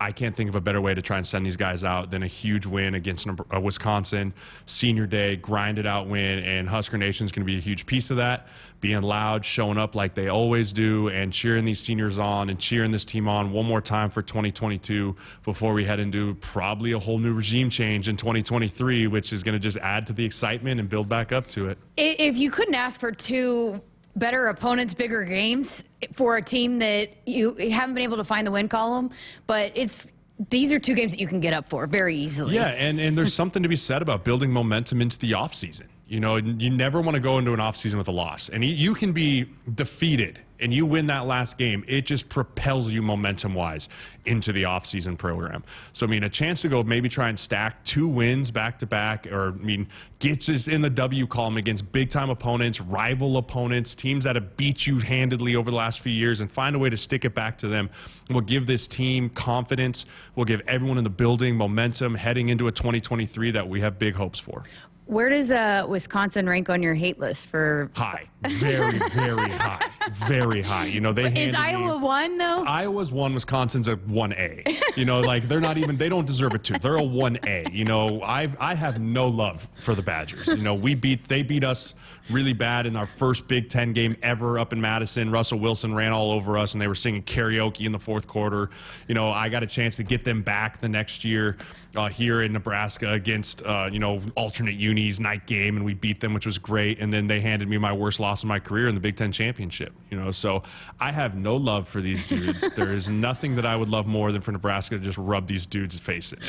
I 0.01 0.13
can't 0.13 0.35
think 0.35 0.49
of 0.49 0.55
a 0.55 0.61
better 0.61 0.79
way 0.79 0.93
to 0.93 1.01
try 1.01 1.17
and 1.17 1.27
send 1.27 1.45
these 1.45 1.57
guys 1.57 1.83
out 1.83 2.09
than 2.09 2.23
a 2.23 2.27
huge 2.27 2.65
win 2.65 2.95
against 2.95 3.27
uh, 3.27 3.59
Wisconsin, 3.59 4.33
senior 4.65 5.05
day, 5.05 5.35
grinded 5.35 5.85
out 5.85 6.07
win, 6.07 6.39
and 6.39 6.69
Husker 6.69 6.97
Nation 6.97 7.25
is 7.25 7.33
going 7.33 7.45
to 7.45 7.51
be 7.51 7.57
a 7.57 7.61
huge 7.61 7.85
piece 7.85 8.09
of 8.09 8.17
that. 8.17 8.47
Being 8.79 9.01
loud, 9.01 9.43
showing 9.43 9.77
up 9.77 9.95
like 9.95 10.13
they 10.13 10.29
always 10.29 10.71
do, 10.71 11.09
and 11.09 11.33
cheering 11.33 11.65
these 11.65 11.81
seniors 11.81 12.17
on 12.17 12.49
and 12.49 12.57
cheering 12.57 12.91
this 12.91 13.03
team 13.03 13.27
on 13.27 13.51
one 13.51 13.65
more 13.65 13.81
time 13.81 14.09
for 14.09 14.21
2022 14.21 15.15
before 15.43 15.73
we 15.73 15.83
head 15.83 15.99
into 15.99 16.35
probably 16.35 16.93
a 16.93 16.99
whole 16.99 17.19
new 17.19 17.33
regime 17.33 17.69
change 17.69 18.07
in 18.07 18.15
2023, 18.15 19.07
which 19.07 19.33
is 19.33 19.43
going 19.43 19.53
to 19.53 19.59
just 19.59 19.77
add 19.77 20.07
to 20.07 20.13
the 20.13 20.23
excitement 20.23 20.79
and 20.79 20.87
build 20.87 21.09
back 21.09 21.33
up 21.33 21.45
to 21.47 21.67
it. 21.67 21.77
If 21.97 22.37
you 22.37 22.51
couldn't 22.51 22.75
ask 22.75 23.01
for 23.01 23.11
two 23.11 23.81
better 24.15 24.47
opponents, 24.47 24.93
bigger 24.93 25.25
games 25.25 25.83
for 26.13 26.37
a 26.37 26.41
team 26.41 26.79
that 26.79 27.09
you 27.25 27.53
haven't 27.55 27.95
been 27.95 28.03
able 28.03 28.17
to 28.17 28.23
find 28.23 28.45
the 28.45 28.51
win 28.51 28.67
column, 28.69 29.11
but 29.47 29.71
it's 29.75 30.13
these 30.49 30.71
are 30.71 30.79
two 30.79 30.93
games 30.93 31.11
that 31.11 31.19
you 31.19 31.27
can 31.27 31.41
get 31.41 31.53
up 31.53 31.67
for 31.69 31.85
very 31.85 32.15
easily. 32.15 32.55
Yeah, 32.55 32.67
and, 32.67 32.99
and 32.99 33.17
there's 33.17 33.33
something 33.33 33.61
to 33.61 33.69
be 33.69 33.75
said 33.75 34.01
about 34.01 34.23
building 34.23 34.51
momentum 34.51 35.01
into 35.01 35.19
the 35.19 35.31
offseason. 35.31 35.87
You 36.09 36.19
know, 36.19 36.37
you 36.37 36.71
never 36.71 37.01
want 37.01 37.15
to 37.15 37.21
go 37.21 37.37
into 37.37 37.53
an 37.53 37.59
offseason 37.59 37.99
with 37.99 38.07
a 38.07 38.11
loss. 38.11 38.49
And 38.49 38.65
you 38.65 38.95
can 38.95 39.13
be 39.13 39.47
defeated 39.75 40.39
and 40.59 40.73
you 40.73 40.85
win 40.85 41.07
that 41.07 41.25
last 41.25 41.57
game, 41.57 41.83
it 41.87 42.05
just 42.05 42.29
propels 42.29 42.91
you 42.91 43.01
momentum 43.01 43.53
wise 43.53 43.89
into 44.25 44.51
the 44.51 44.63
offseason 44.63 45.17
program. 45.17 45.63
So, 45.93 46.05
I 46.05 46.09
mean, 46.09 46.23
a 46.23 46.29
chance 46.29 46.61
to 46.63 46.69
go 46.69 46.83
maybe 46.83 47.09
try 47.09 47.29
and 47.29 47.39
stack 47.39 47.83
two 47.85 48.07
wins 48.07 48.51
back 48.51 48.79
to 48.79 48.85
back, 48.85 49.27
or, 49.27 49.49
I 49.49 49.51
mean, 49.51 49.87
get 50.19 50.49
us 50.49 50.67
in 50.67 50.81
the 50.81 50.89
W 50.89 51.27
column 51.27 51.57
against 51.57 51.89
big 51.91 52.09
time 52.09 52.29
opponents, 52.29 52.81
rival 52.81 53.37
opponents, 53.37 53.95
teams 53.95 54.25
that 54.25 54.35
have 54.35 54.57
beat 54.57 54.85
you 54.85 54.99
handedly 54.99 55.55
over 55.55 55.71
the 55.71 55.77
last 55.77 56.01
few 56.01 56.11
years, 56.11 56.41
and 56.41 56.51
find 56.51 56.75
a 56.75 56.79
way 56.79 56.89
to 56.89 56.97
stick 56.97 57.25
it 57.25 57.33
back 57.33 57.57
to 57.59 57.67
them 57.67 57.89
will 58.29 58.41
give 58.41 58.67
this 58.67 58.87
team 58.87 59.29
confidence, 59.29 60.05
will 60.35 60.45
give 60.45 60.61
everyone 60.67 60.97
in 60.97 61.03
the 61.03 61.09
building 61.09 61.55
momentum 61.55 62.15
heading 62.15 62.49
into 62.49 62.67
a 62.67 62.71
2023 62.71 63.51
that 63.51 63.67
we 63.67 63.81
have 63.81 63.97
big 63.97 64.13
hopes 64.13 64.39
for. 64.39 64.63
Where 65.09 65.29
does 65.29 65.49
uh, 65.49 65.87
Wisconsin 65.89 66.47
rank 66.47 66.69
on 66.69 66.83
your 66.83 66.93
hate 66.93 67.19
list 67.19 67.47
for? 67.47 67.89
High, 67.95 68.29
very, 68.47 68.99
very 69.09 69.49
high, 69.49 69.89
very 70.13 70.61
high. 70.61 70.85
You 70.85 71.01
know 71.01 71.13
they 71.13 71.47
is 71.47 71.55
Iowa 71.55 71.97
me, 71.97 72.05
one 72.05 72.37
though. 72.37 72.63
Iowa's 72.63 73.11
one, 73.11 73.33
Wisconsin's 73.33 73.87
a 73.87 73.95
one 73.95 74.33
A. 74.33 74.63
You 74.95 75.05
know, 75.05 75.21
like 75.21 75.49
they're 75.49 75.61
not 75.61 75.79
even 75.79 75.97
they 75.97 76.09
don't 76.09 76.27
deserve 76.27 76.53
a 76.53 76.59
two. 76.59 76.77
They're 76.77 76.97
a 76.97 77.03
one 77.03 77.39
A. 77.47 77.65
You 77.71 77.85
know, 77.85 78.21
I 78.21 78.53
I 78.59 78.75
have 78.75 79.01
no 79.01 79.27
love 79.27 79.67
for 79.81 79.95
the 79.95 80.03
Badgers. 80.03 80.47
You 80.47 80.57
know, 80.57 80.75
we 80.75 80.93
beat 80.93 81.27
they 81.27 81.41
beat 81.41 81.63
us 81.63 81.95
really 82.29 82.53
bad 82.53 82.85
in 82.85 82.95
our 82.95 83.07
first 83.07 83.47
Big 83.47 83.69
Ten 83.69 83.93
game 83.93 84.15
ever 84.21 84.59
up 84.59 84.73
in 84.73 84.79
Madison. 84.79 85.31
Russell 85.31 85.57
Wilson 85.57 85.95
ran 85.95 86.11
all 86.11 86.31
over 86.31 86.55
us, 86.57 86.73
and 86.73 86.81
they 86.81 86.87
were 86.87 86.93
singing 86.93 87.23
karaoke 87.23 87.87
in 87.87 87.91
the 87.91 87.99
fourth 87.99 88.27
quarter. 88.27 88.69
You 89.07 89.15
know, 89.15 89.29
I 89.29 89.49
got 89.49 89.63
a 89.63 89.67
chance 89.67 89.95
to 89.95 90.03
get 90.03 90.23
them 90.23 90.43
back 90.43 90.79
the 90.79 90.89
next 90.89 91.25
year 91.25 91.57
uh, 91.95 92.09
here 92.09 92.43
in 92.43 92.53
Nebraska 92.53 93.11
against 93.13 93.63
uh, 93.63 93.89
you 93.91 93.99
know 93.99 94.21
alternate 94.35 94.75
uni 94.99 95.19
night 95.19 95.47
game, 95.47 95.75
and 95.75 95.85
we 95.85 95.93
beat 95.93 96.19
them, 96.19 96.33
which 96.33 96.45
was 96.45 96.57
great. 96.57 96.99
And 96.99 97.11
then 97.11 97.27
they 97.27 97.41
handed 97.41 97.67
me 97.67 97.77
my 97.77 97.93
worst 97.93 98.19
loss 98.19 98.43
of 98.43 98.47
my 98.47 98.59
career 98.59 98.87
in 98.87 98.95
the 98.95 99.01
Big 99.01 99.15
Ten 99.15 99.31
championship. 99.31 99.93
You 100.09 100.19
know, 100.19 100.31
so 100.31 100.63
I 100.99 101.11
have 101.11 101.35
no 101.35 101.55
love 101.55 101.87
for 101.87 102.01
these 102.01 102.25
dudes. 102.25 102.69
there 102.75 102.93
is 102.93 103.09
nothing 103.09 103.55
that 103.55 103.65
I 103.65 103.75
would 103.75 103.89
love 103.89 104.05
more 104.05 104.31
than 104.31 104.41
for 104.41 104.51
Nebraska 104.51 104.97
to 104.97 105.03
just 105.03 105.17
rub 105.17 105.47
these 105.47 105.65
dudes' 105.65 105.99
face 105.99 106.33
in. 106.33 106.39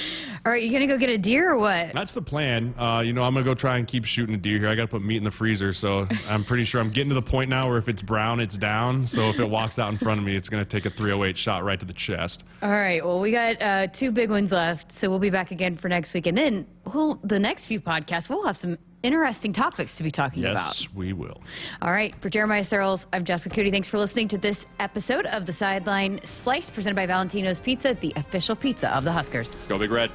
All 0.45 0.53
right, 0.53 0.63
you 0.63 0.73
gonna 0.73 0.87
go 0.87 0.99
get 0.99 1.11
a 1.11 1.19
deer 1.19 1.51
or 1.53 1.59
what? 1.59 1.93
That's 1.93 2.13
the 2.13 2.23
plan. 2.23 2.75
Uh, 2.79 3.03
you 3.05 3.13
know, 3.13 3.23
I'm 3.23 3.35
gonna 3.35 3.45
go 3.45 3.55
try 3.55 3.79
and 3.79 3.87
keep 3.87 4.05
shooting 4.05 4.35
a 4.35 4.39
deer 4.39 4.59
here. 4.59 4.69
I 4.69 4.75
got 4.75 4.83
to 4.83 4.89
put 4.89 5.03
meat 5.03 5.19
in 5.19 5.25
the 5.25 5.31
freezer, 5.31 5.73
so 5.73 6.07
I'm 6.29 6.45
pretty 6.45 6.65
sure 6.65 6.81
I'm 6.81 6.91
getting 6.91 7.11
to 7.11 7.15
the 7.15 7.23
point 7.23 7.51
now 7.51 7.69
where 7.69 7.79
if 7.79 7.89
it's 7.89 8.03
brown, 8.03 8.41
it's 8.41 8.57
down. 8.57 9.07
So 9.07 9.31
if 9.31 9.39
it 9.39 9.49
walks 9.49 9.79
out 9.79 9.91
in 9.91 9.99
front 9.99 10.21
of 10.21 10.27
me, 10.27 10.37
it's 10.37 10.49
gonna 10.49 10.65
take 10.65 10.87
a 10.87 10.91
308 10.91 11.37
shot 11.37 11.65
right 11.65 11.79
to 11.79 11.87
the 11.87 11.93
chest. 11.93 12.45
All 12.63 12.71
right. 12.71 13.05
Well, 13.05 13.21
we 13.21 13.31
got 13.31 13.61
uh, 13.63 13.87
two 13.89 14.13
big 14.13 14.31
ones 14.31 14.53
left, 14.53 14.93
so 14.93 15.09
we'll 15.09 15.19
be 15.19 15.31
back 15.31 15.51
again 15.51 15.77
for 15.77 15.89
next 15.89 16.15
week, 16.15 16.27
and 16.27 16.37
then 16.37 16.67
we'll, 16.95 17.21
the 17.23 17.39
next 17.39 17.67
few 17.67 17.81
podcasts 17.81 18.29
we'll 18.29 18.45
have 18.47 18.57
some 18.57 18.79
interesting 19.03 19.53
topics 19.53 19.97
to 19.97 20.03
be 20.03 20.11
talking 20.11 20.43
yes, 20.43 20.53
about. 20.53 20.81
Yes, 20.81 20.95
we 20.95 21.13
will. 21.13 21.43
All 21.81 21.91
right. 21.91 22.15
For 22.21 22.29
Jeremiah 22.29 22.63
Sirles, 22.63 23.07
I'm 23.13 23.25
Jessica 23.25 23.55
Coody. 23.55 23.71
Thanks 23.71 23.89
for 23.89 23.99
listening 23.99 24.29
to 24.29 24.39
this 24.39 24.67
episode 24.79 25.27
of 25.27 25.47
the 25.47 25.53
Sideline 25.53 26.21
Slice 26.25 26.71
presented 26.71 26.97
by 26.97 27.07
Valentino's 27.07 27.61
Pizza, 27.61 27.95
the 27.95 28.13
official 28.17 28.55
pizza 28.55 28.95
of 28.95 29.05
the 29.05 29.13
Huskers. 29.13 29.59
Go 29.69 29.79
Big 29.79 29.91
Red. 29.91 30.11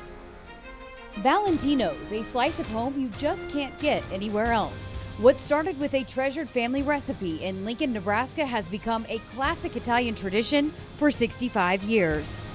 Valentino's, 1.15 2.11
a 2.11 2.21
slice 2.21 2.59
of 2.59 2.67
home 2.67 2.99
you 2.99 3.07
just 3.17 3.49
can't 3.49 3.77
get 3.79 4.03
anywhere 4.11 4.51
else. 4.51 4.91
What 5.17 5.39
started 5.39 5.79
with 5.79 5.93
a 5.93 6.03
treasured 6.03 6.49
family 6.49 6.83
recipe 6.83 7.41
in 7.41 7.63
Lincoln, 7.63 7.93
Nebraska 7.93 8.45
has 8.45 8.67
become 8.67 9.05
a 9.07 9.19
classic 9.33 9.77
Italian 9.77 10.13
tradition 10.13 10.73
for 10.97 11.09
65 11.09 11.83
years. 11.83 12.49